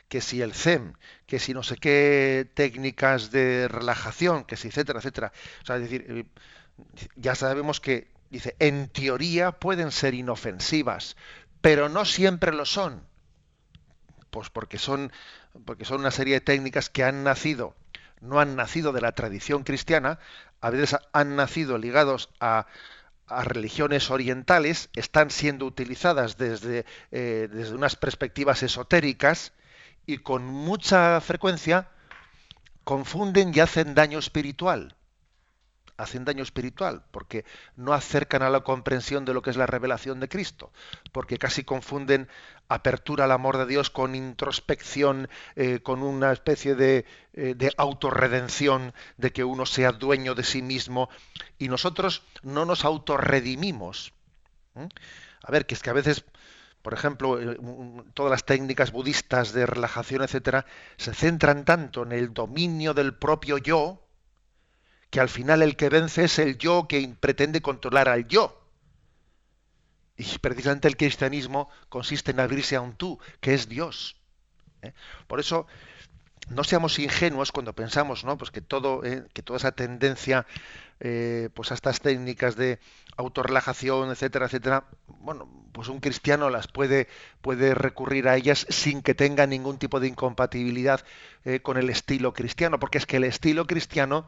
[0.10, 5.00] que si el Zen, que si no sé qué técnicas de relajación, que si etcétera,
[5.00, 5.32] etcétera.
[5.64, 6.26] O sea, es decir,
[7.16, 11.16] ya sabemos que, dice, en teoría pueden ser inofensivas,
[11.62, 13.04] pero no siempre lo son.
[14.32, 15.14] Pues porque son,
[15.64, 17.74] porque son una serie de técnicas que han nacido,
[18.20, 20.20] no han nacido de la tradición cristiana,
[20.60, 22.68] a veces han nacido ligados a,
[23.30, 29.54] a religiones orientales, están siendo utilizadas desde, eh, desde unas perspectivas esotéricas
[30.06, 31.90] y con mucha frecuencia
[32.84, 34.96] confunden y hacen daño espiritual
[36.00, 37.44] hacen daño espiritual, porque
[37.76, 40.72] no acercan a la comprensión de lo que es la revelación de Cristo,
[41.12, 42.30] porque casi confunden
[42.70, 48.94] apertura al amor de Dios con introspección, eh, con una especie de, eh, de autorredención,
[49.18, 51.10] de que uno sea dueño de sí mismo,
[51.58, 54.14] y nosotros no nos autorredimimos.
[55.44, 56.24] A ver, que es que a veces
[56.82, 57.58] por ejemplo, eh,
[58.14, 63.58] todas las técnicas budistas de relajación, etcétera, se centran tanto en el dominio del propio
[63.58, 64.09] yo,
[65.10, 68.56] que al final el que vence es el yo que pretende controlar al yo.
[70.18, 74.18] Y precisamente el cristianismo consiste en abrirse a un tú, que es Dios.
[74.82, 74.94] ¿eh?
[75.28, 75.66] Por eso
[76.50, 78.38] no seamos ingenuos cuando pensamos ¿no?
[78.38, 80.48] pues que todo eh, que toda esa tendencia
[81.00, 82.80] eh, pues a estas técnicas de
[83.18, 84.86] autorrelajación etcétera etcétera
[85.20, 87.08] bueno pues un cristiano las puede
[87.42, 91.06] puede recurrir a ellas sin que tenga ningún tipo de incompatibilidad
[91.62, 94.28] con el estilo cristiano porque es que el estilo cristiano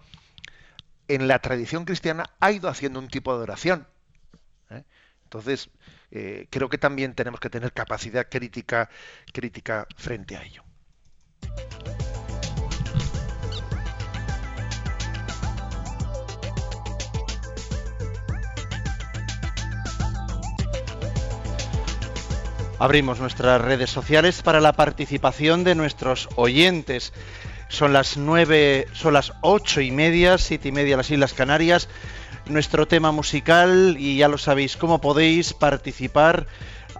[1.15, 3.87] en la tradición cristiana ha ido haciendo un tipo de oración
[5.23, 5.69] entonces
[6.49, 8.89] creo que también tenemos que tener capacidad crítica
[9.31, 10.63] crítica frente a ello
[22.81, 27.13] Abrimos nuestras redes sociales para la participación de nuestros oyentes.
[27.71, 31.87] Son las nueve, son las ocho y media, siete y media las Islas Canarias.
[32.45, 36.47] Nuestro tema musical y ya lo sabéis cómo podéis participar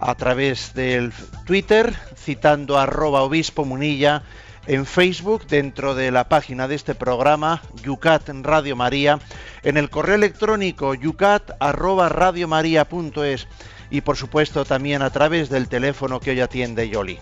[0.00, 1.12] a través del
[1.44, 4.22] Twitter citando arroba obispo munilla
[4.66, 9.18] en Facebook dentro de la página de este programa Yucat Radio María
[9.62, 13.46] en el correo electrónico yucat arroba radiomaria.es
[13.90, 17.18] y por supuesto también a través del teléfono que hoy atiende Yoli.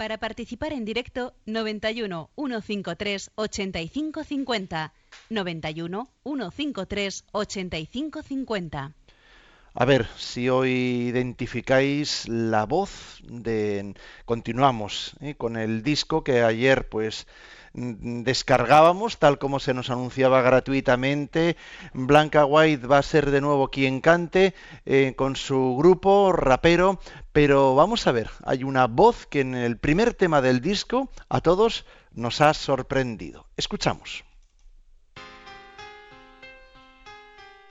[0.00, 4.94] Para participar en directo 91 153 8550
[5.28, 8.94] 91 153 8550.
[9.74, 10.70] A ver si hoy
[11.10, 13.92] identificáis la voz de.
[14.24, 15.34] Continuamos ¿eh?
[15.34, 17.26] con el disco que ayer, pues
[17.72, 21.56] descargábamos, tal como se nos anunciaba gratuitamente.
[21.92, 24.54] Blanca White va a ser de nuevo quien cante
[24.86, 27.00] eh, con su grupo rapero,
[27.32, 31.40] pero vamos a ver, hay una voz que en el primer tema del disco a
[31.40, 33.46] todos nos ha sorprendido.
[33.56, 34.24] Escuchamos.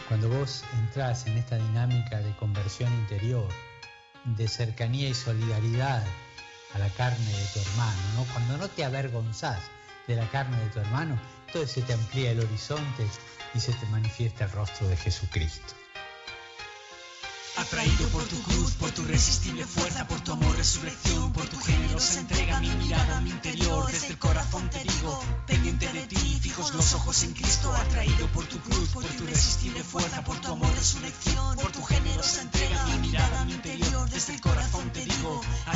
[0.07, 3.47] Cuando vos entras en esta dinámica de conversión interior,
[4.25, 6.03] de cercanía y solidaridad
[6.73, 8.23] a la carne de tu hermano, ¿no?
[8.33, 9.59] cuando no te avergonzás
[10.09, 13.07] de la carne de tu hermano, entonces se te amplía el horizonte
[13.53, 15.75] y se te manifiesta el rostro de Jesucristo.
[17.57, 22.21] Atraído por tu cruz, por tu irresistible fuerza, por tu amor, resurrección, por tu generosa
[22.21, 26.93] entrega, mi mirada, mi interior, desde el corazón te digo, pendiente de ti, fijos los
[26.95, 31.57] ojos en Cristo, atraído por tu cruz, por tu irresistible fuerza, por tu amor, resurrección,
[31.57, 34.28] por tu generosa entrega, mi mirada, mi interior, desde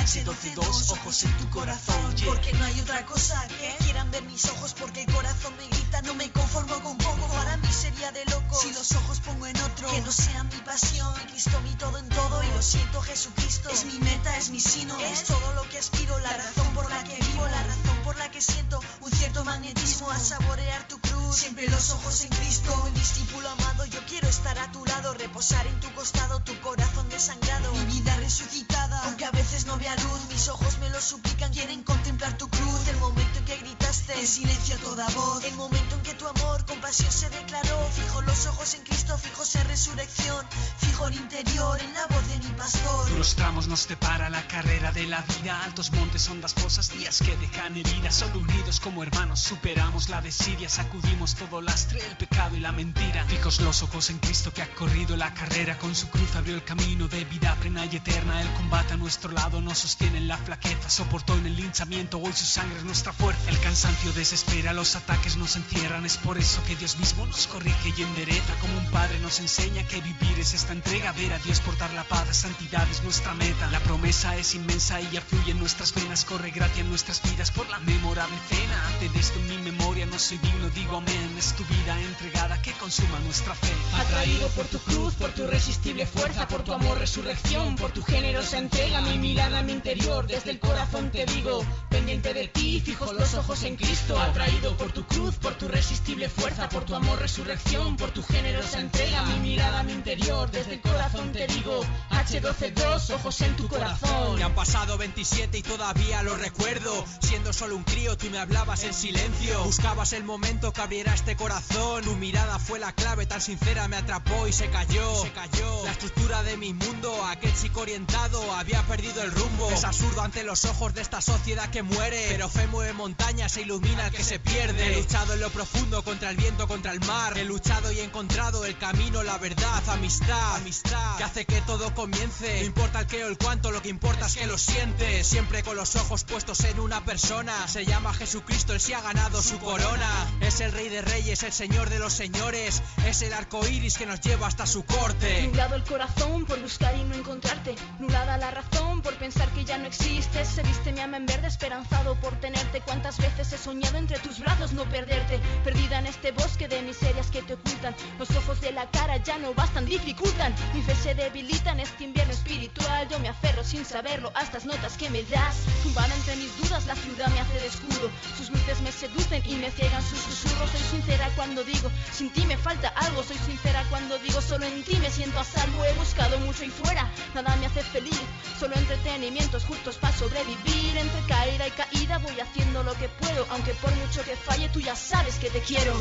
[0.04, 4.74] H122, ojos en tu corazón, porque no hay otra cosa que quieran ver mis ojos,
[4.78, 8.54] porque el corazón me grita, no me conformo con poco, para mí sería de loco,
[8.54, 12.10] si los ojos pongo en otro, que no sea mi pasión, Cristo mi todo en
[12.10, 13.70] todo y lo siento Jesucristo.
[13.70, 17.02] Es mi meta, es mi sino, es todo lo que aspiro, la razón por la
[17.06, 21.38] que vivo, la razón por la que siento un cierto magnetismo a saborear tu cruz,
[21.38, 25.66] siempre los ojos en Cristo, mi discípulo amado, yo quiero estar a tu lado, reposar
[25.68, 30.22] en tu costado, tu corazón desangrado, mi vida resucitada, aunque a veces no vea luz,
[30.30, 34.28] mis ojos me lo suplican, quieren contemplar tu cruz, el momento en que gritaste, en
[34.28, 38.74] silencio toda voz, el momento en que tu amor, compasión se declaró, fijo los ojos
[38.74, 40.46] en Cristo, fijos en resurrección,
[40.78, 43.12] fijo el interior en la voz de mi pastor.
[43.12, 45.64] Los tramos nos separa la carrera de la vida.
[45.64, 47.93] Altos montes, ondas, cosas, días que dejan heridas.
[48.14, 50.70] Solo unidos como hermanos superamos la desidia.
[50.70, 53.26] Sacudimos todo lastre, el pecado y la mentira.
[53.26, 55.80] Fijos los ojos en Cristo que ha corrido la carrera.
[55.80, 58.40] Con su cruz abrió el camino de vida plena y eterna.
[58.40, 60.92] El combate a nuestro lado nos sostiene en la flaqueza.
[60.92, 63.50] Soportó en el linchamiento, hoy su sangre es nuestra fuerza.
[63.50, 66.06] El cansancio desespera, los ataques nos encierran.
[66.06, 68.54] Es por eso que Dios mismo nos corrige y endereza.
[68.62, 71.14] Como un padre nos enseña que vivir es esta entrega.
[71.14, 73.72] Ver a Dios portar la paz, santidad es nuestra meta.
[73.72, 77.50] La promesa es inmensa y ya fluye en nuestras venas, corre gracia en nuestras vidas
[77.50, 78.88] por la memorable cena.
[78.88, 81.36] Ante esto en mi memoria no soy digno, digo amén.
[81.38, 83.74] Es tu vida entregada que consuma nuestra fe.
[83.96, 88.58] Atraído por tu cruz, por tu irresistible fuerza, por tu amor, resurrección, por tu generosa
[88.58, 93.34] entrega, mi mirada, mi interior, desde el corazón te digo, pendiente de ti, fijos los
[93.36, 94.20] ojos en Cristo.
[94.20, 98.80] Atraído por tu cruz, por tu irresistible fuerza, por tu amor, resurrección, por tu generosa
[98.80, 104.38] entrega, mi mirada, mi interior, desde el corazón te digo H122, ojos en tu corazón.
[104.38, 107.06] Ya han pasado 27 y todavía lo recuerdo.
[107.22, 109.64] Siendo solo un crío, tú me hablabas en silencio.
[109.64, 112.04] Buscabas el momento que abriera este corazón.
[112.04, 115.22] Tu mirada fue la clave, tan sincera me atrapó y se cayó.
[115.22, 115.86] Se cayó.
[115.86, 119.70] La estructura de mi mundo, aquel chico orientado, había perdido el rumbo.
[119.72, 122.26] Es absurdo ante los ojos de esta sociedad que muere.
[122.30, 124.94] Pero fe mueve montañas, se ilumina el que se pierde.
[124.94, 127.38] He luchado en lo profundo contra el viento, contra el mar.
[127.38, 131.94] He luchado y he encontrado el camino, la verdad, amistad, amistad, que hace que todo
[131.94, 132.60] comience.
[132.60, 135.28] No importa el qué o el cuánto, lo que importa es que lo sientes.
[135.28, 137.63] Siempre con los ojos puestos en una persona.
[137.68, 140.10] Se llama Jesucristo, él sí ha ganado su corona.
[140.42, 142.84] Es el rey de reyes, el señor de los señores.
[143.08, 145.44] Es el arco iris que nos lleva hasta su corte.
[145.44, 147.74] Nublado el corazón por buscar y no encontrarte.
[148.00, 150.50] Nublada la razón por pensar que ya no existes.
[150.50, 152.82] Se viste mi alma en verde, esperanzado por tenerte.
[152.82, 155.40] Cuántas veces he soñado entre tus brazos no perderte.
[155.64, 157.96] Perdida en este bosque de miserias que te ocultan.
[158.20, 160.54] Los ojos de la cara ya no bastan, dificultan.
[160.74, 163.08] Mi fe se debilita en este invierno espiritual.
[163.10, 165.56] Yo me aferro sin saberlo a estas notas que me das.
[165.82, 168.10] Tumbada entre mis dudas, la ciudad me hace de escudo.
[168.38, 170.70] Sus luces me seducen y me ciegan sus susurros.
[170.72, 173.24] Soy sincera cuando digo, sin ti me falta algo.
[173.24, 175.86] Soy sincera cuando digo, solo en ti me siento a salvo.
[175.86, 178.20] He buscado mucho y fuera, nada me hace feliz.
[178.60, 180.98] Solo entretenimientos justos para sobrevivir.
[180.98, 183.46] Entre caída y caída voy haciendo lo que puedo.
[183.52, 185.94] Aunque por mucho que falle, tú ya sabes que te quiero.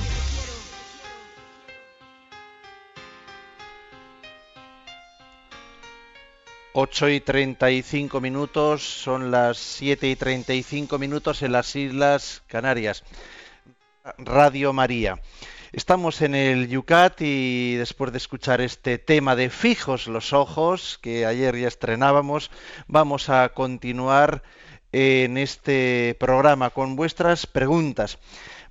[6.74, 13.04] 8 y 35 minutos, son las 7 y 35 minutos en las Islas Canarias.
[14.16, 15.20] Radio María.
[15.72, 21.26] Estamos en el Yucat y después de escuchar este tema de fijos los ojos, que
[21.26, 22.50] ayer ya estrenábamos,
[22.86, 24.42] vamos a continuar
[24.92, 28.18] en este programa con vuestras preguntas.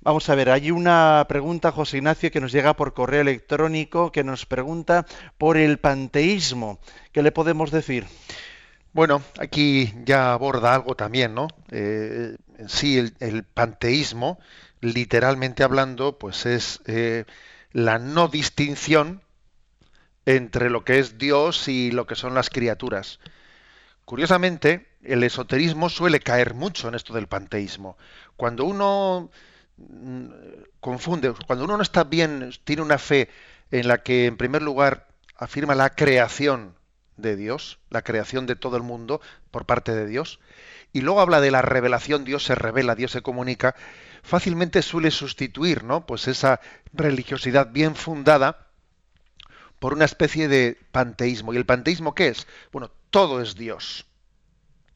[0.04, 4.24] Vamos a ver, hay una pregunta, José Ignacio, que nos llega por correo electrónico, que
[4.24, 5.06] nos pregunta
[5.38, 6.80] por el panteísmo.
[7.12, 8.08] ¿Qué le podemos decir?
[8.92, 11.46] Bueno, aquí ya aborda algo también, ¿no?
[11.70, 12.34] Eh,
[12.66, 14.40] sí, el, panteísmo,
[14.80, 17.24] literalmente hablando, pues es eh,
[17.70, 19.22] la no distinción
[20.26, 23.20] entre lo que es Dios y lo que son las criaturas.
[24.04, 27.96] Curiosamente, el esoterismo suele caer mucho en esto del panteísmo.
[28.36, 29.30] Cuando uno
[30.80, 31.32] confunde.
[31.46, 33.28] Cuando uno no está bien, tiene una fe
[33.70, 36.74] en la que, en primer lugar, afirma la creación
[37.16, 39.20] de Dios, la creación de todo el mundo
[39.50, 40.40] por parte de Dios,
[40.92, 43.74] y luego habla de la revelación, Dios se revela, Dios se comunica,
[44.22, 46.06] fácilmente suele sustituir, ¿no?
[46.06, 46.60] Pues esa
[46.92, 48.68] religiosidad bien fundada
[49.78, 51.52] por una especie de panteísmo.
[51.52, 52.46] ¿Y el panteísmo qué es?
[52.70, 54.06] Bueno, todo es Dios.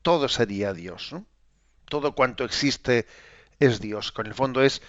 [0.03, 1.15] Todo sería Dios.
[1.87, 3.07] Todo cuanto existe
[3.61, 4.13] es Dios.
[4.13, 4.83] Con el fondo es,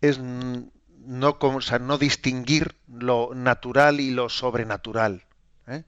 [0.00, 1.38] es no,
[1.80, 5.24] no distinguir lo natural y lo sobrenatural.
[5.66, 5.84] ¿eh?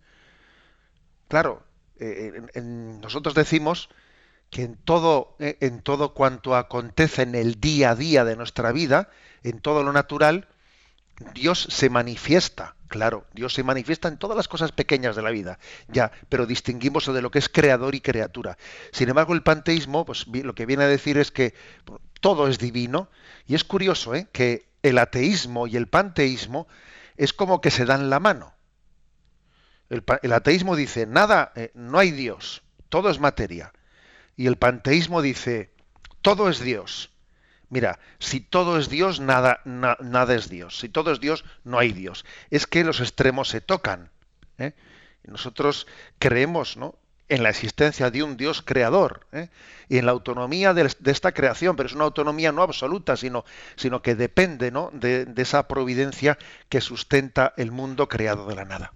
[1.28, 1.64] Claro,
[1.98, 2.42] eh,
[3.00, 3.88] nosotros decimos
[4.50, 8.72] que en todo, eh, en todo cuanto acontece en el día a día de nuestra
[8.72, 9.08] vida,
[9.42, 10.48] en todo lo natural,
[11.34, 15.58] Dios se manifiesta, claro, Dios se manifiesta en todas las cosas pequeñas de la vida,
[15.88, 18.58] ya, pero distinguimos de lo que es creador y criatura.
[18.92, 21.54] Sin embargo, el panteísmo, pues lo que viene a decir es que
[22.22, 23.10] todo es divino,
[23.46, 24.28] y es curioso ¿eh?
[24.32, 26.68] que el ateísmo y el panteísmo
[27.16, 28.54] es como que se dan la mano.
[29.90, 33.72] El, ateísmo dice, nada, eh, no hay Dios, todo es materia.
[34.36, 35.74] Y el panteísmo dice,
[36.22, 37.10] todo es Dios.
[37.68, 40.78] Mira, si todo es Dios, nada, nada es Dios.
[40.78, 42.24] Si todo es Dios, no hay Dios.
[42.50, 44.10] Es que los extremos se tocan.
[44.58, 44.74] ¿eh?
[45.24, 45.86] Nosotros
[46.18, 46.98] creemos ¿no?
[47.32, 49.48] En la existencia de un Dios creador ¿eh?
[49.88, 54.02] y en la autonomía de, esta creación, pero es una autonomía no absoluta, sino, sino
[54.02, 54.90] que depende ¿no?
[54.92, 56.36] de, de esa providencia
[56.68, 58.92] que sustenta el mundo creado de la nada.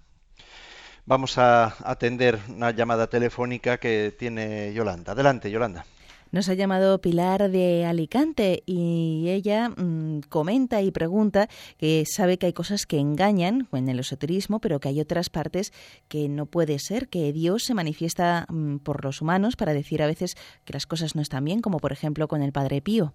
[1.07, 5.13] Vamos a atender una llamada telefónica que tiene Yolanda.
[5.13, 5.85] Adelante, Yolanda.
[6.31, 11.47] Nos ha llamado Pilar de Alicante y ella mm, comenta y pregunta
[11.77, 15.71] que sabe que hay cosas que engañan en el esoterismo, pero que hay otras partes
[16.09, 20.07] que no puede ser, que Dios se manifiesta mm, por los humanos para decir a
[20.07, 23.13] veces que las cosas no están bien, como por ejemplo con el Padre Pío.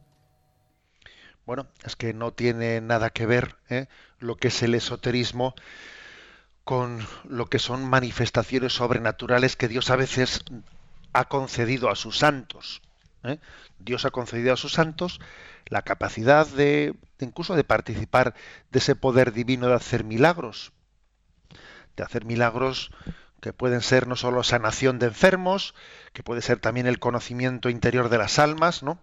[1.45, 3.87] Bueno, es que no tiene nada que ver ¿eh?
[4.21, 5.55] lo que es el esoterismo
[6.65, 10.45] con lo que son manifestaciones sobrenaturales que Dios a veces
[11.13, 12.81] ha concedido a sus santos.
[13.25, 13.39] ¿Eh?
[13.79, 15.21] Dios ha concedido a sus santos
[15.67, 18.35] la capacidad de, incluso de participar
[18.71, 20.73] de ese poder divino de hacer milagros,
[21.97, 22.91] de hacer milagros
[23.41, 25.75] que pueden ser no solo sanación de enfermos,
[26.13, 29.01] que puede ser también el conocimiento interior de las almas, ¿no?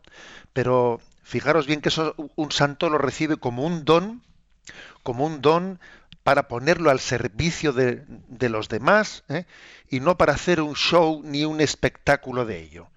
[0.53, 4.23] Pero fijaros bien que eso un santo lo recibe como un don,
[5.03, 5.79] como un don
[6.23, 8.05] para ponerlo al servicio de,
[8.49, 9.45] los demás ¿eh?
[9.89, 12.89] y no para hacer un show ni un espectáculo de ello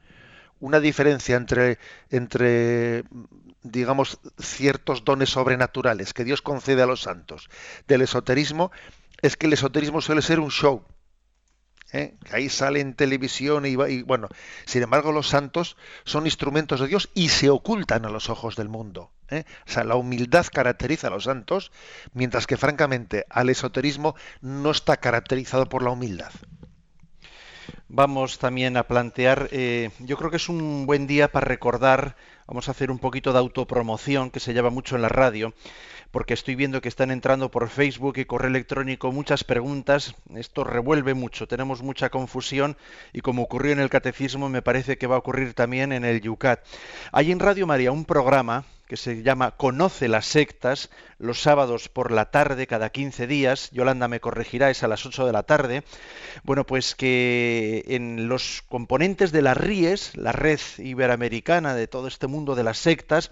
[0.62, 3.02] una diferencia entre, entre,
[3.64, 7.50] digamos, ciertos dones sobrenaturales que Dios concede a los santos
[7.88, 8.70] del esoterismo
[9.22, 10.84] es que el esoterismo suele ser un show.
[11.92, 12.14] ¿eh?
[12.30, 14.28] ahí sale en televisión y, bueno,
[14.64, 18.68] sin embargo los santos son instrumentos de Dios y se ocultan a los ojos del
[18.68, 19.10] mundo.
[19.30, 19.42] ¿eh?
[19.66, 21.72] O sea, la humildad caracteriza a los santos,
[22.14, 26.30] mientras que francamente al esoterismo no está caracterizado por la humildad.
[27.94, 32.16] Vamos también a plantear, eh, yo creo que es un buen día para recordar,
[32.46, 35.52] vamos a hacer un poquito de autopromoción que se lleva mucho en la radio,
[36.12, 40.14] porque estoy viendo que están entrando por Facebook y correo electrónico muchas preguntas.
[40.36, 42.76] Esto revuelve mucho, tenemos mucha confusión
[43.12, 46.20] y como ocurrió en el catecismo me parece que va a ocurrir también en el
[46.20, 46.60] Yucat.
[47.10, 52.12] Hay en Radio María un programa que se llama Conoce las sectas, los sábados por
[52.12, 53.70] la tarde, cada 15 días.
[53.70, 55.82] Yolanda me corregirá, es a las 8 de la tarde.
[56.42, 62.26] Bueno, pues que en los componentes de las RIES, la red iberoamericana de todo este
[62.26, 63.30] mundo de las sectas,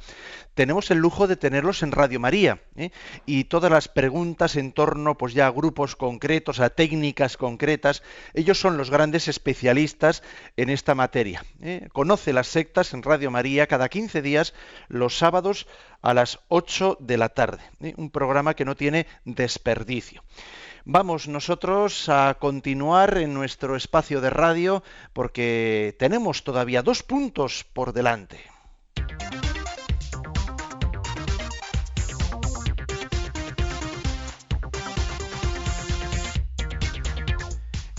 [0.55, 2.63] tenemos el lujo de tenerlos en Radio María.
[2.77, 2.91] ¿Eh?
[3.27, 8.03] Y todas las preguntas en torno, pues ya a grupos concretos, a técnicas concretas,
[8.35, 10.23] ellos son los grandes especialistas
[10.57, 11.45] en esta materia.
[11.61, 11.89] ¿eh?
[11.93, 14.55] Conoce las sectas en Radio María cada 15 días,
[14.89, 15.67] los sábados
[16.03, 17.63] a las 8 de la tarde.
[17.81, 17.95] ¿eh?
[17.97, 20.23] Un programa que no tiene desperdicio.
[20.85, 27.93] Vamos nosotros a continuar en nuestro espacio de radio porque tenemos todavía dos puntos por
[27.93, 28.41] delante.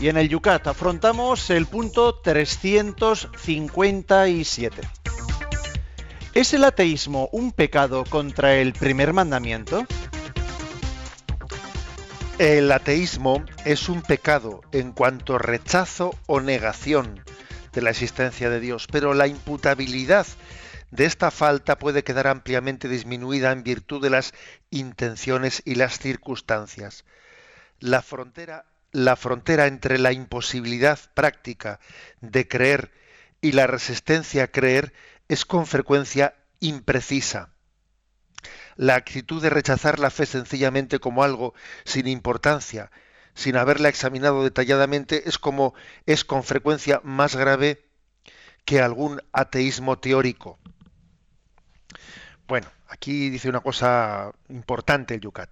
[0.02, 4.82] Y en el Yucat afrontamos el punto 357.
[6.34, 9.86] ¿Es el ateísmo un pecado contra el primer mandamiento?
[12.40, 17.24] El ateísmo es un pecado en cuanto rechazo o negación
[17.72, 20.26] de la existencia de Dios, pero la imputabilidad
[20.90, 24.34] de esta falta puede quedar ampliamente disminuida en virtud de las
[24.72, 27.06] intenciones y las circunstancias.
[27.80, 31.80] La frontera la frontera entre la imposibilidad práctica
[32.20, 32.92] de creer
[33.40, 34.94] y la resistencia a creer
[35.28, 37.50] es con frecuencia imprecisa.
[38.76, 41.54] La actitud de rechazar la fe sencillamente como algo
[41.86, 42.92] sin importancia,
[43.34, 45.74] sin haberla examinado detalladamente, es como
[46.06, 47.86] es con frecuencia más grave
[48.66, 50.60] que algún ateísmo teórico.
[52.48, 55.50] Bueno, aquí dice una cosa importante el Yucat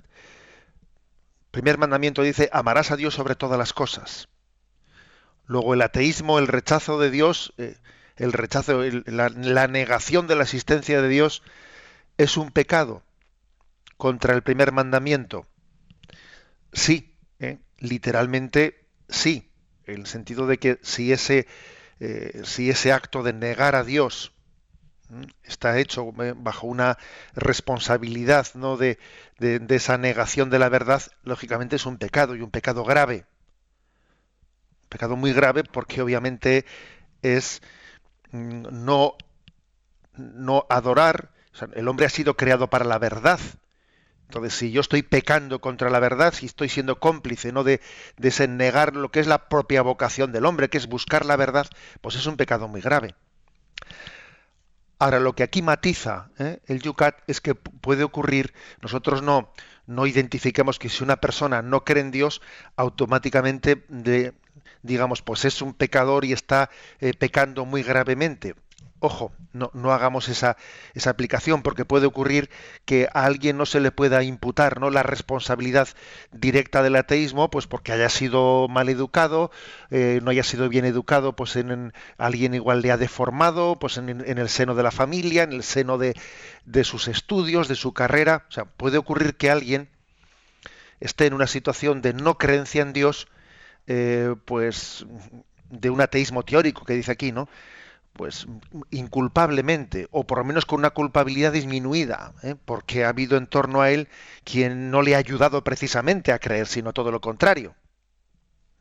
[1.51, 4.29] primer mandamiento dice, amarás a Dios sobre todas las cosas.
[5.45, 7.75] Luego el ateísmo, el rechazo de Dios, eh,
[8.17, 11.41] el rechazo, la, negación de la existencia de Dios
[12.17, 13.01] es un pecado
[13.97, 15.47] contra el primer mandamiento.
[16.71, 19.49] Sí, eh, literalmente sí,
[19.85, 21.47] en el sentido de que si ese,
[21.99, 24.33] eh, si ese acto de negar a Dios
[25.43, 26.97] está hecho eh, bajo una
[27.33, 28.77] responsabilidad ¿no?
[28.77, 28.97] de,
[29.39, 33.25] esa negación de la verdad, lógicamente es un pecado y un pecado grave.
[34.83, 36.65] Un pecado muy grave porque obviamente
[37.21, 37.61] es
[38.31, 39.15] mm, no,
[40.13, 41.31] no adorar,
[41.73, 43.39] el hombre ha sido creado para la verdad.
[44.27, 47.63] Entonces, si yo estoy pecando contra la verdad, si estoy siendo cómplice ¿no?
[47.63, 47.81] de,
[48.17, 51.65] de negar lo que es la propia vocación del hombre, que es buscar la verdad,
[52.01, 53.15] pues es un pecado muy grave.
[54.99, 56.59] Ahora, lo que aquí matiza ¿eh?
[56.67, 59.53] el Yucat es que puede ocurrir, nosotros no,
[59.87, 62.41] no identifiquemos que si una persona no cree en Dios,
[62.75, 64.33] automáticamente, de,
[64.83, 66.69] digamos, pues es un pecador y está
[66.99, 68.55] eh, pecando muy gravemente
[68.99, 70.57] ojo, no, no hagamos esa,
[70.93, 72.49] esa, aplicación, porque puede ocurrir
[72.85, 74.89] que a alguien no se le pueda imputar ¿no?
[74.89, 75.87] la responsabilidad
[76.31, 79.51] directa del ateísmo, pues porque haya sido mal educado,
[79.89, 84.09] eh, no haya sido bien educado, pues en, alguien igual le ha deformado, pues en,
[84.09, 86.15] el seno de la familia, en el seno de,
[86.65, 88.45] de sus estudios, de su carrera.
[88.49, 89.89] O sea, puede ocurrir que alguien
[90.99, 93.27] esté en una situación de no creencia en Dios,
[93.87, 95.05] eh, pues
[95.69, 97.47] de un ateísmo teórico que dice aquí, ¿no?
[98.13, 98.47] Pues
[98.91, 102.55] inculpablemente o por lo menos con una culpabilidad disminuida, ¿eh?
[102.65, 104.09] porque ha habido en torno a él
[104.43, 107.75] quien no le ha ayudado precisamente a creer, sino todo lo contrario.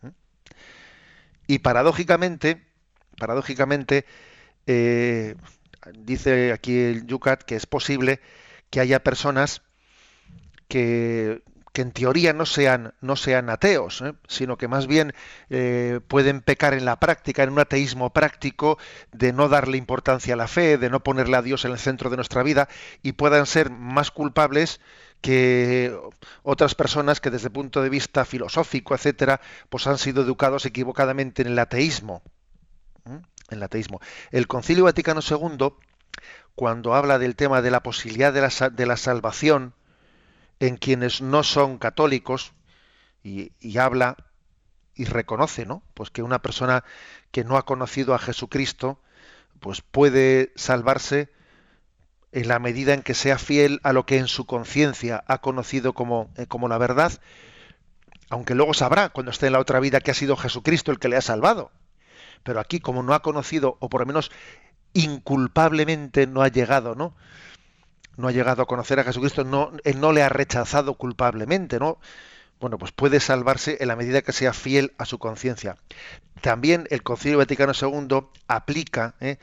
[0.02, 0.10] ¿eh?
[1.46, 2.66] Y paradójicamente,
[3.16, 4.06] paradójicamente,
[4.66, 5.36] eh,
[5.94, 8.20] dice aquí el Yucat que es posible
[8.70, 9.62] que haya personas
[10.68, 11.42] que
[11.72, 14.14] que en teoría no sean, no sean ateos, ¿eh?
[14.26, 15.12] sino que más bien
[15.50, 18.78] eh, pueden pecar en la práctica, en un ateísmo práctico,
[19.12, 22.10] de no darle importancia a la fe, de no ponerle a Dios en el centro
[22.10, 22.68] de nuestra vida,
[23.02, 24.80] y puedan ser más culpables
[25.20, 25.96] que
[26.42, 31.42] otras personas que desde el punto de vista filosófico, etcétera, pues han sido educados equivocadamente
[31.42, 32.22] en el ateísmo.
[33.04, 34.00] En el ateísmo.
[34.30, 35.72] El Concilio Vaticano II,
[36.54, 39.74] cuando habla del tema de la posibilidad de la, de la salvación,
[40.60, 42.52] en quienes no son católicos
[43.22, 44.16] y, habla
[44.94, 45.82] y reconoce, ¿no?
[45.94, 46.84] Pues que una persona
[47.30, 49.00] que no ha conocido a Jesucristo,
[49.60, 51.30] pues puede salvarse
[52.32, 55.94] en la medida en que sea fiel a lo que en su conciencia ha conocido
[55.94, 57.12] como, eh, como la verdad,
[58.30, 61.08] aunque luego sabrá cuando esté en la otra vida que ha sido Jesucristo el que
[61.08, 61.70] le ha salvado.
[62.42, 64.30] Pero aquí, como no ha conocido, o por lo menos
[64.92, 67.14] inculpablemente no ha llegado, ¿no?
[68.18, 71.98] No ha llegado a conocer a Jesucristo, no, él no le ha rechazado culpablemente, ¿no?
[72.58, 75.76] Bueno, pues puede salvarse en la medida que sea fiel a su conciencia.
[76.40, 79.38] También el Concilio Vaticano II aplica, ¿eh?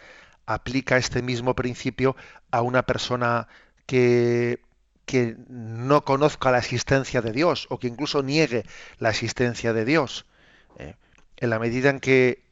[0.45, 2.17] aplica este mismo principio
[2.51, 3.47] a una persona
[3.85, 4.59] que,
[5.05, 8.65] que no conozca la existencia de Dios o que incluso niegue
[8.99, 10.25] la existencia de Dios.
[10.77, 10.95] ¿eh?
[11.37, 12.43] En la medida en que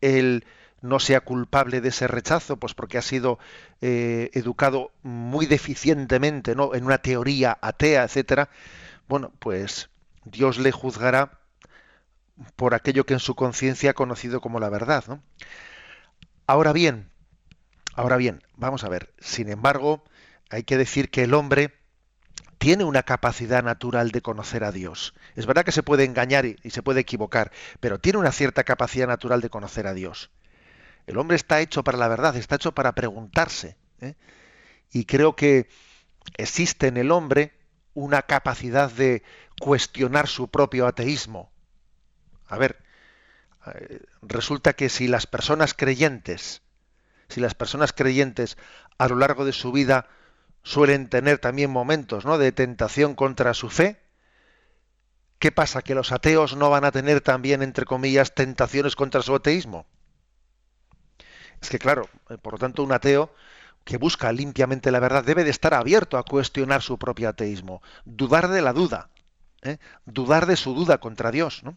[0.00, 0.44] él
[0.82, 3.38] no sea culpable de ese rechazo, pues porque ha sido
[3.80, 6.74] eh, educado muy deficientemente, ¿no?
[6.74, 8.50] En una teoría atea, etcétera.
[9.08, 9.88] Bueno, pues
[10.24, 11.38] Dios le juzgará
[12.56, 15.20] por aquello que en su conciencia ha conocido como la verdad.
[16.46, 17.10] Ahora bien,
[17.94, 19.14] ahora bien, vamos a ver.
[19.20, 20.02] Sin embargo,
[20.50, 21.74] hay que decir que el hombre
[22.58, 25.14] tiene una capacidad natural de conocer a Dios.
[25.36, 28.64] Es verdad que se puede engañar y, y se puede equivocar, pero tiene una cierta
[28.64, 30.30] capacidad natural de conocer a Dios.
[31.06, 33.76] El hombre está hecho para la verdad, está hecho para preguntarse.
[34.00, 34.14] ¿eh?
[34.90, 35.68] Y creo que
[36.36, 37.52] existe en el hombre
[37.94, 39.22] una capacidad de
[39.60, 41.50] cuestionar su propio ateísmo.
[42.46, 42.82] A ver,
[43.66, 46.62] eh, resulta que si las personas creyentes,
[47.28, 48.56] si las personas creyentes
[48.98, 50.08] a lo largo de su vida
[50.62, 52.38] suelen tener también momentos ¿no?
[52.38, 54.00] de tentación contra su fe,
[55.38, 55.82] ¿qué pasa?
[55.82, 59.86] ¿Que los ateos no van a tener también, entre comillas, tentaciones contra su ateísmo?
[61.62, 63.32] Es que claro, eh, por lo tanto, un ateo
[63.84, 68.48] que busca limpiamente la verdad debe de estar abierto a cuestionar su propio ateísmo, dudar
[68.48, 69.08] de la duda,
[69.62, 69.78] ¿eh?
[70.04, 71.76] dudar de su duda contra Dios, ¿no?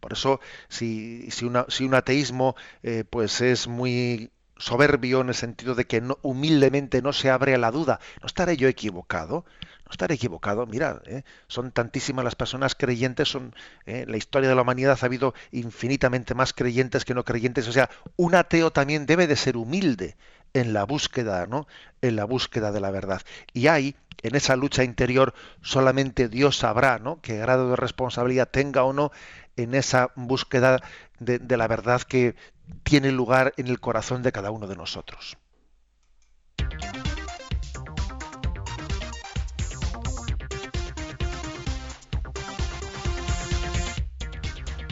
[0.00, 5.74] Por eso, si, si, si un ateísmo eh, pues es muy soberbio en el sentido
[5.74, 9.44] de que humildemente no se abre a la duda, ¿no estaré yo equivocado?
[9.90, 10.66] No estaré equivocado.
[10.66, 11.24] Mirad, ¿eh?
[11.48, 14.04] son tantísimas las personas creyentes, son ¿eh?
[14.06, 17.66] la historia de la humanidad ha habido infinitamente más creyentes que no creyentes.
[17.66, 20.16] O sea, un ateo también debe de ser humilde
[20.54, 21.66] en la búsqueda, ¿no?
[22.02, 23.22] En la búsqueda de la verdad.
[23.52, 27.20] Y hay en esa lucha interior solamente Dios sabrá, ¿no?
[27.20, 29.10] Qué grado de responsabilidad tenga o no
[29.56, 30.80] en esa búsqueda
[31.18, 32.36] de la verdad que
[32.84, 35.36] tiene lugar en el corazón de cada uno de nosotros.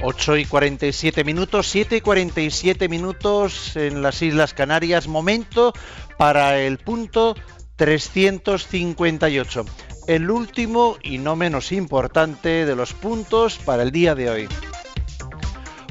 [0.00, 5.08] 8 y 47 minutos, 7 y 47 minutos en las Islas Canarias.
[5.08, 5.72] Momento
[6.16, 7.34] para el punto
[7.76, 9.64] 358.
[10.06, 14.48] El último y no menos importante de los puntos para el día de hoy.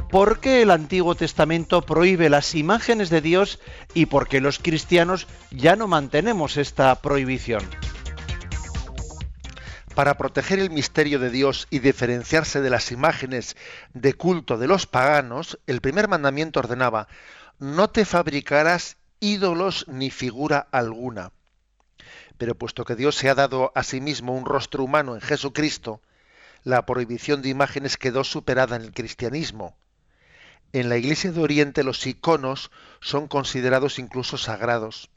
[0.10, 3.60] ¿Por qué el Antiguo Testamento prohíbe las imágenes de Dios
[3.93, 7.64] y por qué los cristianos ya no mantenemos esta prohibición?
[9.98, 13.58] Para proteger el misterio de Dios y diferenciarse de las imágenes
[13.95, 17.08] de culto de los paganos, el primer mandamiento ordenaba,
[17.58, 21.32] no te fabricarás ídolos ni figura alguna.
[22.38, 26.00] Pero puesto que Dios se ha dado a sí mismo un rostro humano en Jesucristo,
[26.64, 29.76] la prohibición de imágenes quedó superada en el cristianismo.
[30.74, 32.70] En la Iglesia de Oriente los iconos
[33.00, 35.10] son considerados incluso sagrados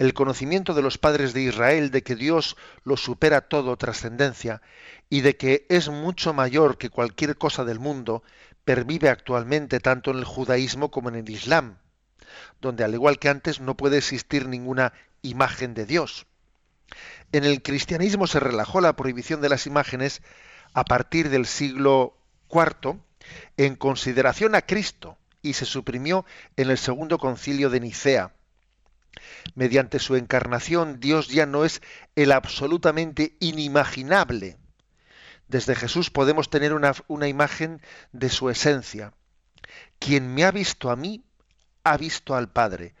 [0.00, 4.62] el conocimiento de los padres de Israel de que Dios lo supera todo trascendencia
[5.10, 8.22] y de que es mucho mayor que cualquier cosa del mundo,
[8.64, 11.76] pervive actualmente tanto en el judaísmo como en el islam,
[12.62, 16.24] donde al igual que antes no puede existir ninguna imagen de Dios.
[17.30, 20.22] En el cristianismo se relajó la prohibición de las imágenes
[20.72, 22.16] a partir del siglo
[22.50, 22.96] IV
[23.58, 26.24] en consideración a Cristo y se suprimió
[26.56, 28.32] en el segundo concilio de Nicea
[29.54, 31.82] Mediante su encarnación, Dios ya no es
[32.16, 34.58] el absolutamente inimaginable.
[35.48, 37.82] Desde Jesús podemos tener una, imagen
[38.12, 39.12] de su esencia.
[39.98, 41.24] Quien me ha visto a mí,
[41.82, 42.94] ha visto al Padre.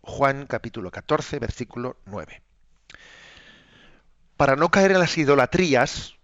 [0.00, 2.42] Juan capítulo 14, versículo 9.
[4.36, 6.16] Para no caer en las idolatrías,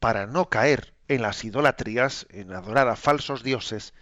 [0.00, 3.94] para no caer en las idolatrías, en adorar a falsos dioses,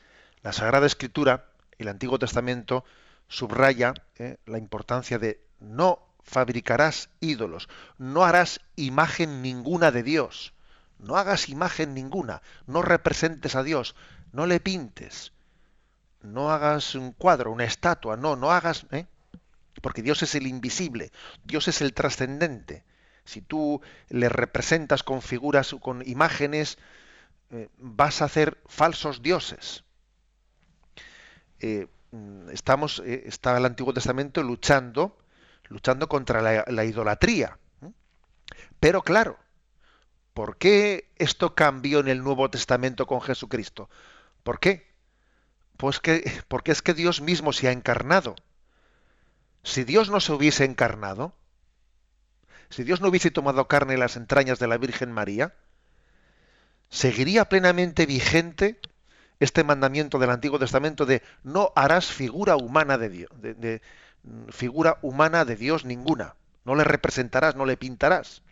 [0.42, 2.84] la Sagrada Escritura, el Antiguo Testamento,
[3.28, 7.68] subraya eh, la importancia de no fabricarás ídolos,
[7.98, 10.52] no harás imagen ninguna de Dios,
[10.98, 13.94] no hagas imagen ninguna, no representes a Dios,
[14.32, 15.32] no le pintes,
[16.22, 19.06] no hagas un cuadro, una estatua, no, no hagas, ¿eh?
[19.82, 21.12] porque Dios es el invisible,
[21.44, 22.84] Dios es el trascendente.
[23.24, 26.78] Si tú le representas con figuras, con imágenes,
[27.50, 29.84] eh, vas a hacer falsos dioses.
[32.52, 35.16] Estamos, eh, está el Antiguo Testamento luchando,
[35.68, 37.58] luchando contra la, idolatría.
[38.80, 39.38] Pero claro,
[40.34, 43.88] ¿por qué esto cambió en el Nuevo Testamento con Jesucristo?
[44.42, 44.86] ¿Por qué?
[45.76, 48.36] Pues que, porque es que Dios mismo se ha encarnado.
[49.62, 51.34] Si Dios no se hubiese encarnado,
[52.70, 55.54] si Dios no hubiese tomado carne en las entrañas de la Virgen María,
[56.88, 58.80] ¿seguiría plenamente vigente
[59.40, 63.82] este mandamiento del Antiguo Testamento de no harás figura humana de Dios, de,
[64.50, 68.42] figura humana de Dios ninguna, no le representarás, no le pintarás.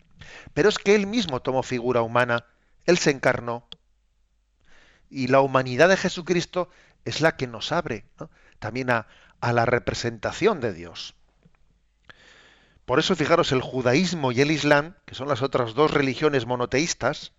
[0.53, 2.45] Pero es que él mismo tomó figura humana,
[2.85, 3.67] él se encarnó.
[5.09, 6.69] Y la humanidad de Jesucristo
[7.03, 8.05] es la que nos abre
[8.59, 9.07] también a,
[9.41, 11.15] a la representación de Dios.
[12.85, 17.33] Por eso, fijaros, el judaísmo y el islam, que son las otras dos religiones monoteístas,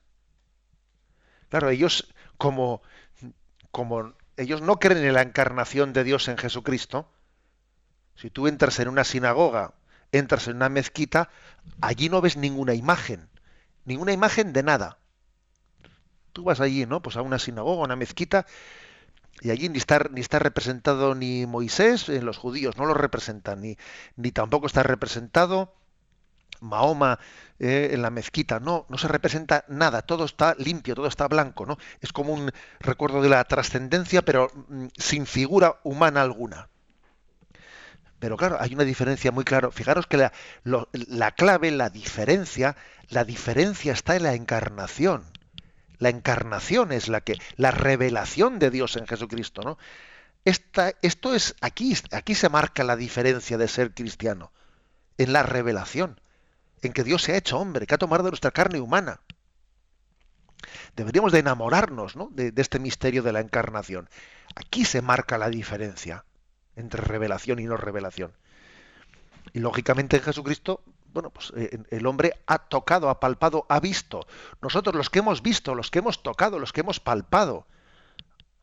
[1.49, 2.83] claro, ellos como,
[3.77, 7.13] como ellos no creen en la encarnación de Dios en Jesucristo,
[8.15, 9.75] si tú entras en una sinagoga,
[10.13, 11.29] entras en una mezquita,
[11.83, 13.29] allí no ves ninguna imagen,
[13.85, 14.97] ninguna imagen de nada.
[16.33, 17.03] Tú vas allí, ¿no?
[17.03, 18.47] Pues a una sinagoga, a una mezquita,
[19.43, 23.61] y allí ni está, ni está representado ni Moisés, en los judíos no lo representan,
[23.61, 23.77] ni,
[24.17, 25.75] ni tampoco está representado
[26.61, 27.19] Mahoma
[27.59, 31.67] eh, en la mezquita, no, no se representa nada, todo está limpio, todo está blanco,
[31.67, 31.79] ¿no?
[32.01, 36.69] Es como un recuerdo de la trascendencia, pero mm, sin figura humana alguna.
[38.19, 39.71] Pero claro, hay una diferencia muy clara.
[39.71, 40.33] Fijaros que la,
[40.65, 42.77] la clave, la diferencia,
[43.09, 45.25] la diferencia está en la encarnación.
[45.99, 49.79] La encarnación es la que, la revelación de Dios en Jesucristo, ¿no?
[50.45, 54.53] Esta, esto es, aquí, aquí se marca la diferencia de ser cristiano,
[55.19, 56.21] en la revelación,
[56.83, 59.21] en que Dios se ha hecho hombre, que ha tomado nuestra carne humana.
[60.95, 62.29] Deberíamos de enamorarnos ¿no?
[62.33, 64.09] de, de este misterio de la encarnación.
[64.55, 66.25] Aquí se marca la diferencia
[66.75, 68.33] entre revelación y no revelación.
[69.53, 70.83] Y lógicamente en Jesucristo
[71.17, 74.27] bueno, pues eh, el hombre ha tocado, ha palpado, ha visto.
[74.61, 77.67] Nosotros los que hemos visto, los que hemos tocado, los que hemos palpado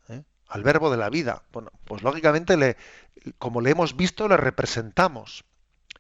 [0.07, 0.21] ¿eh?
[0.49, 2.77] al verbo de la vida, bueno, pues lógicamente
[3.39, 5.45] como le hemos visto, le representamos.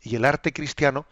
[0.03, 1.07] Y el arte cristiano,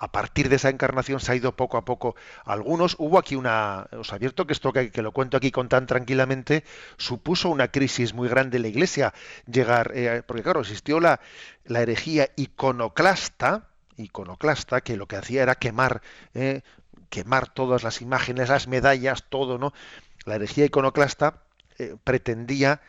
[0.00, 2.16] a partir de esa encarnación, se ha ido poco a poco.
[2.46, 6.64] Algunos, hubo aquí una, os advierto que esto que, lo cuento aquí con tan tranquilamente,
[6.96, 9.12] supuso una crisis muy grande en la iglesia,
[9.46, 11.20] llegar, eh, porque claro, existió la,
[11.66, 16.00] la herejía iconoclasta, iconoclasta que lo que hacía era quemar,
[16.32, 16.62] eh,
[17.10, 19.74] quemar todas las imágenes, las medallas, todo, ¿no?
[20.24, 21.42] La herejía iconoclasta
[21.78, 22.80] eh, pretendía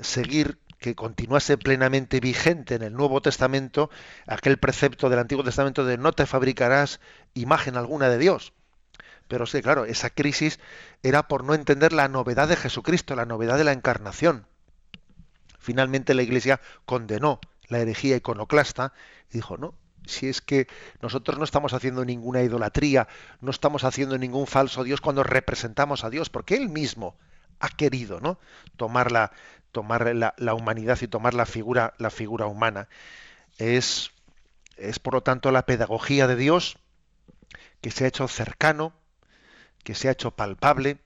[0.00, 3.90] seguir que continuase plenamente vigente en el Nuevo Testamento
[4.26, 7.00] aquel precepto del Antiguo Testamento de no te fabricarás
[7.34, 8.52] imagen alguna de Dios.
[9.26, 10.58] Pero sí, claro, esa crisis
[11.02, 14.46] era por no entender la novedad de Jesucristo, la novedad de la encarnación.
[15.58, 18.94] Finalmente la Iglesia condenó la herejía iconoclasta
[19.30, 19.74] y dijo, no,
[20.06, 20.66] si es que
[21.02, 23.08] nosotros no estamos haciendo ninguna idolatría,
[23.40, 27.16] no estamos haciendo ningún falso Dios cuando representamos a Dios, porque Él mismo
[27.60, 28.38] ha querido ¿no?
[28.76, 29.32] tomar, la,
[29.78, 32.88] tomar la, humanidad y tomar la figura, la figura humana.
[33.58, 34.10] Es,
[34.76, 36.78] es, por lo tanto, la pedagogía de Dios
[37.80, 38.92] que se ha hecho cercano,
[39.84, 40.98] que se ha hecho palpable,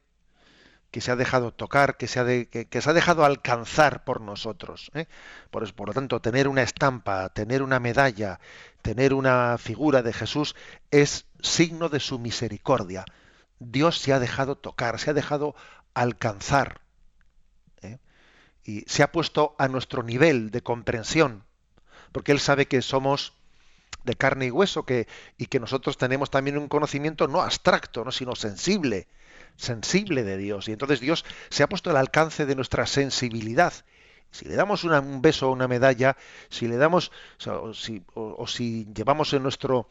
[0.90, 4.90] que se ha dejado tocar, que se ha, que, se ha dejado alcanzar por nosotros.
[4.94, 5.04] ¿eh?
[5.50, 8.40] Por, por, lo tanto, tener una estampa, tener una medalla,
[8.80, 10.56] tener una figura de Jesús
[10.90, 13.04] es signo de su misericordia.
[13.58, 15.54] Dios se ha dejado tocar, se ha dejado
[15.92, 16.81] alcanzar.
[18.64, 21.44] Y se ha puesto a nuestro nivel de comprensión,
[22.12, 23.34] porque Él sabe que somos
[24.04, 25.06] de carne y hueso que,
[25.38, 28.12] y que nosotros tenemos también un conocimiento no abstracto, ¿no?
[28.12, 29.08] sino sensible
[29.56, 30.68] sensible de Dios.
[30.68, 33.72] Y entonces Dios se ha puesto al alcance de nuestra sensibilidad.
[34.30, 36.16] Si le damos un beso o una medalla,
[36.48, 37.12] si le damos,
[37.46, 37.74] o,
[38.46, 39.88] si, llevamos en nuestro,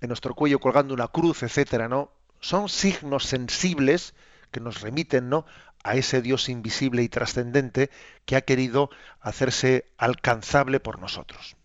[0.00, 2.12] en nuestro cuello colgando una cruz, etcétera, ¿no?
[2.40, 4.14] Son signos sensibles
[4.50, 5.46] que nos remiten, ¿no?
[5.82, 7.90] A ese Dios invisible y trascendente
[8.24, 11.56] que ha querido hacerse alcanzable por nosotros.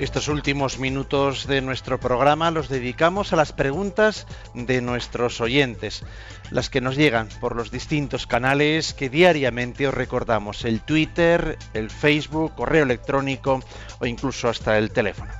[0.00, 6.04] Estos últimos minutos de nuestro programa los dedicamos a las preguntas de nuestros oyentes,
[6.50, 11.90] las que nos llegan por los distintos canales que diariamente os recordamos, el Twitter, el
[11.90, 13.60] Facebook, correo electrónico
[13.98, 15.30] o incluso hasta el teléfono.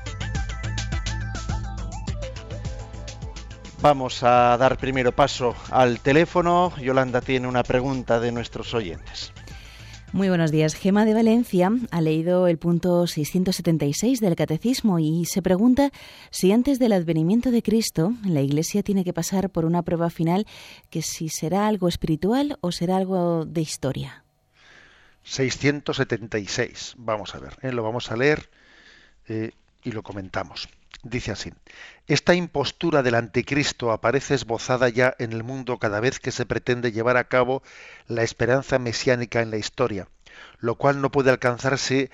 [3.80, 6.74] Vamos a dar primero paso al teléfono.
[6.76, 9.32] Yolanda tiene una pregunta de nuestros oyentes.
[10.12, 10.74] Muy buenos días.
[10.74, 15.92] Gema de Valencia ha leído el punto 676 del Catecismo y se pregunta
[16.30, 20.48] si antes del advenimiento de Cristo la Iglesia tiene que pasar por una prueba final
[20.90, 24.24] que si será algo espiritual o será algo de historia.
[25.22, 26.94] 676.
[26.98, 27.70] Vamos a ver, ¿eh?
[27.70, 28.50] lo vamos a leer
[29.28, 29.52] eh,
[29.84, 30.68] y lo comentamos.
[31.02, 31.52] Dice así,
[32.08, 36.92] esta impostura del anticristo aparece esbozada ya en el mundo cada vez que se pretende
[36.92, 37.62] llevar a cabo
[38.06, 40.08] la esperanza mesiánica en la historia,
[40.58, 42.10] lo cual no puede alcanzarse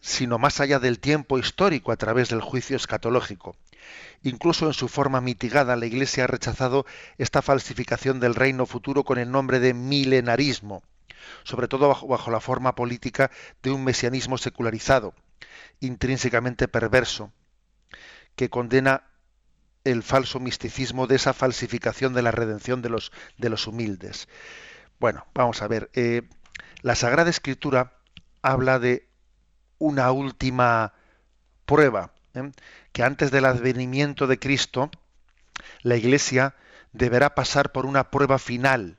[0.00, 3.54] sino más allá del tiempo histórico a través del juicio escatológico.
[4.22, 6.86] Incluso en su forma mitigada, la Iglesia ha rechazado
[7.18, 10.82] esta falsificación del reino futuro con el nombre de milenarismo,
[11.44, 13.30] sobre todo bajo, bajo la forma política
[13.62, 15.14] de un mesianismo secularizado,
[15.80, 17.32] intrínsecamente perverso,
[18.36, 19.04] que condena
[19.84, 24.28] el falso misticismo de esa falsificación de la redención de los, de los humildes.
[25.00, 25.90] Bueno, vamos a ver.
[25.94, 26.22] Eh,
[26.82, 27.94] la Sagrada Escritura
[28.42, 29.08] habla de
[29.78, 30.94] una última
[31.66, 32.52] prueba, ¿eh?
[32.92, 34.90] que antes del advenimiento de Cristo,
[35.82, 36.54] la Iglesia
[36.92, 38.98] deberá pasar por una prueba final.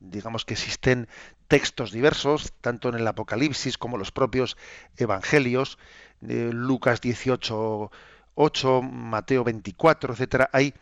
[0.00, 1.08] Digamos que existen
[1.48, 4.56] textos diversos, tanto en el Apocalipsis como los propios
[4.96, 5.78] Evangelios,
[6.22, 7.90] Lucas 18,
[8.34, 10.74] 8, Mateo 24, etcétera, hay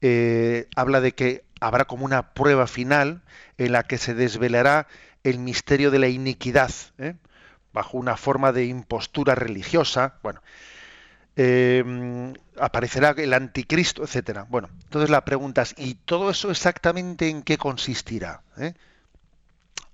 [0.00, 3.22] eh, habla de que habrá como una prueba final
[3.58, 4.86] en la que se desvelará
[5.24, 7.14] el misterio de la iniquidad, ¿eh?
[7.72, 10.42] bajo una forma de impostura religiosa, bueno,
[11.36, 14.46] eh, aparecerá el anticristo, etcétera.
[14.48, 18.42] Bueno, entonces la pregunta es, ¿y todo eso exactamente en qué consistirá?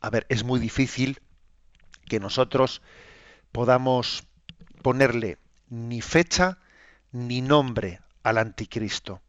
[0.01, 1.21] A ver, es muy difícil
[2.09, 2.81] que nosotros
[3.53, 4.25] podamos
[4.87, 6.59] ponerle ni fecha
[7.11, 9.21] ni nombre al anticristo.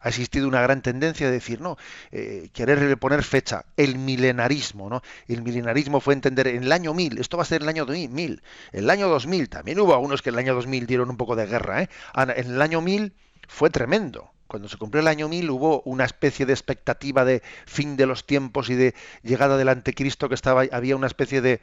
[0.00, 1.76] Ha existido una gran tendencia de decir, no,
[2.10, 5.02] eh, querer poner fecha, el milenarismo, ¿no?
[5.28, 8.42] El milenarismo fue entender en el año 1000, esto va a ser el año 1000,
[8.72, 11.46] el año 2000, también hubo algunos que en el año 2000 dieron un poco de
[11.46, 11.88] guerra, ¿eh?
[12.16, 13.14] En el año 1000
[13.46, 14.32] fue tremendo.
[14.48, 18.26] Cuando se cumplió el año 1000 hubo una especie de expectativa de fin de los
[18.26, 21.60] tiempos y de llegada del anticristo que estaba había una especie de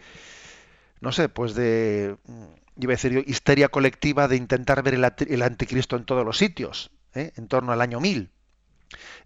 [1.03, 2.15] no sé, pues de
[2.77, 7.31] iba a decir histeria colectiva de intentar ver el, anticristo en todos los sitios, ¿eh?
[7.35, 8.29] en torno al año 1000.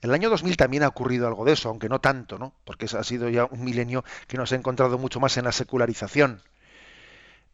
[0.02, 2.54] El año 2000 también ha ocurrido algo de eso, aunque no tanto, ¿no?
[2.64, 6.41] Porque ha sido ya un milenio que nos ha encontrado mucho más en la secularización.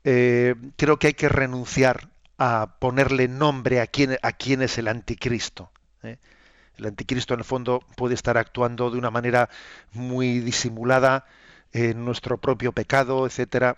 [0.04, 4.88] Eh, creo que hay que renunciar a ponerle nombre a quién, a quién es el
[4.90, 5.72] anticristo.
[6.04, 6.18] ¿eh?
[6.78, 9.50] El anticristo en el fondo puede estar actuando de una manera
[9.94, 11.26] muy disimulada
[11.72, 13.78] en nuestro propio pecado, etcétera.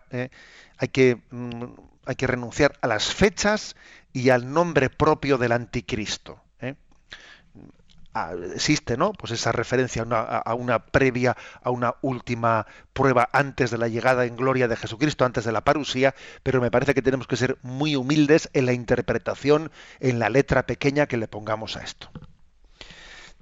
[0.77, 1.63] Hay que mm,
[2.05, 3.75] hay que renunciar a las fechas
[4.13, 6.41] y al nombre propio del anticristo.
[6.61, 6.75] ¿eh?
[8.13, 9.11] Ah, existe, ¿no?
[9.11, 14.37] Pues esa referencia a una, previa, a una última prueba antes de la llegada en
[14.37, 17.97] gloria de Jesucristo, antes de la parusía, pero me parece que tenemos que ser muy
[17.97, 22.09] humildes en la interpretación, en la letra pequeña que le pongamos a esto.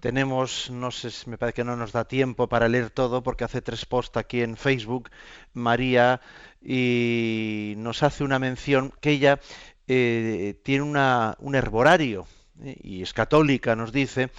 [0.04, 3.62] Tenemos, no sé, me parece que no nos da tiempo para leer todo porque hace
[3.62, 5.10] tres posts aquí en Facebook
[5.54, 6.20] María
[6.64, 9.40] y nos hace una mención que ella
[9.88, 12.26] eh, tiene una, un herborario
[12.62, 14.30] eh, y es católica, nos dice,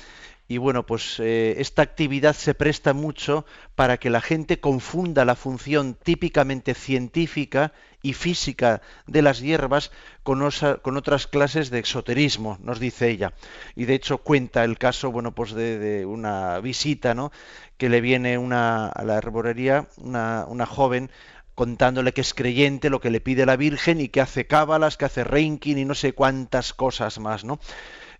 [0.46, 5.36] y bueno, pues eh, esta actividad se presta mucho para que la gente confunda la
[5.36, 7.72] función típicamente científica
[8.02, 9.90] y física de las hierbas
[10.22, 13.32] con, otras clases de exoterismo, nos dice ella.
[13.74, 17.32] Y de hecho cuenta el caso, bueno, pues de, una visita, ¿no?
[17.78, 21.10] Que le viene una, a la herborería una, una joven
[21.54, 25.04] contándole que es creyente, lo que le pide la Virgen y que hace cábalas, que
[25.04, 27.58] hace reiki y no sé cuántas cosas más, ¿no?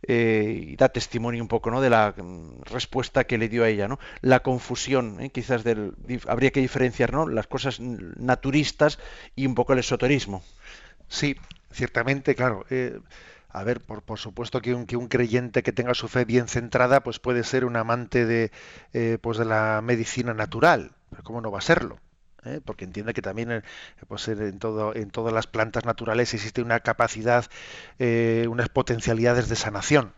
[0.07, 1.81] Eh, y da testimonio un poco ¿no?
[1.81, 3.89] de la mm, respuesta que le dio a ella.
[3.89, 3.99] ¿no?
[4.21, 5.31] La confusión, ¿eh?
[5.31, 5.95] quizás del,
[6.29, 7.27] habría que diferenciar ¿no?
[7.27, 8.99] las cosas naturistas
[9.35, 10.43] y un poco el esoterismo.
[11.09, 11.37] Sí,
[11.73, 12.67] ciertamente, claro.
[12.71, 12.99] Eh,
[13.49, 16.49] a ver, por, por supuesto que un, que un, creyente que tenga su fe bien
[16.49, 18.51] centrada, pues puede ser un amante de,
[19.19, 20.91] pues de la medicina natural.
[21.11, 22.01] Pero ¿cómo no va a serlo?
[22.47, 22.61] ¿Eh?
[22.65, 23.63] porque entiende que también eh,
[24.09, 27.47] pues, en, todo, en todas las plantas naturales existe una capacidad,
[27.99, 30.13] eh, unas potencialidades de sanación.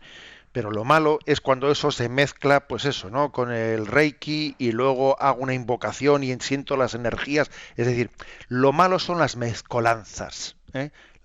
[0.51, 3.31] Pero lo malo es cuando eso se mezcla, pues eso, ¿no?
[3.31, 7.51] Con el Reiki y luego hago una invocación y siento las energías.
[7.75, 8.09] Es decir,
[8.47, 10.55] lo malo son las mezcolanzas,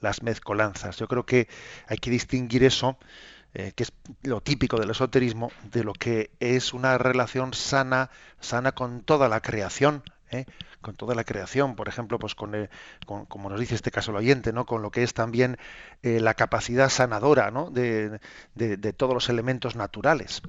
[0.01, 0.99] las mezcolanzas.
[0.99, 1.49] Yo creo que
[1.87, 2.99] hay que distinguir eso,
[3.55, 3.93] que es
[4.23, 9.41] lo típico del esoterismo, de lo que es una relación sana, sana con toda la
[9.41, 10.47] creación, ¿eh?
[10.81, 12.71] con toda la creación, por ejemplo, pues con, eh,
[13.07, 14.67] como nos dice este caso el oyente, ¿no?
[14.67, 15.59] con lo que es también
[16.03, 17.71] eh, la capacidad sanadora ¿no?
[17.71, 18.19] de,
[18.55, 20.43] de todos los elementos naturales.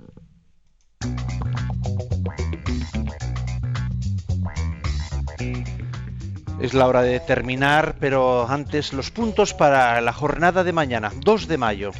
[6.62, 11.48] Es la hora de terminar, pero antes los puntos para la jornada de mañana, 2
[11.48, 11.92] de mayo.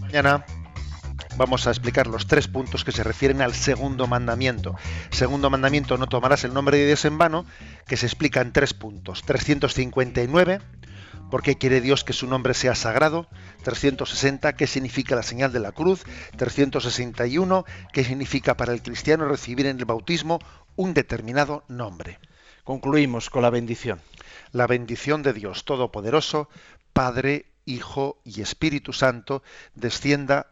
[0.00, 0.44] Mañana
[1.36, 4.76] vamos a explicar los tres puntos que se refieren al segundo mandamiento.
[5.10, 7.46] Segundo mandamiento, no tomarás el nombre de Dios en vano,
[7.86, 9.22] que se explica en tres puntos.
[9.22, 10.60] 359,
[11.30, 13.28] ¿por qué quiere Dios que su nombre sea sagrado?
[13.64, 16.04] 360, ¿qué significa la señal de la cruz?
[16.36, 20.38] 361, ¿qué significa para el cristiano recibir en el bautismo
[20.76, 22.18] un determinado nombre?
[22.64, 24.00] Concluimos con la bendición.
[24.52, 26.48] La bendición de Dios Todopoderoso,
[26.92, 29.42] Padre, Hijo y Espíritu Santo,
[29.74, 30.51] descienda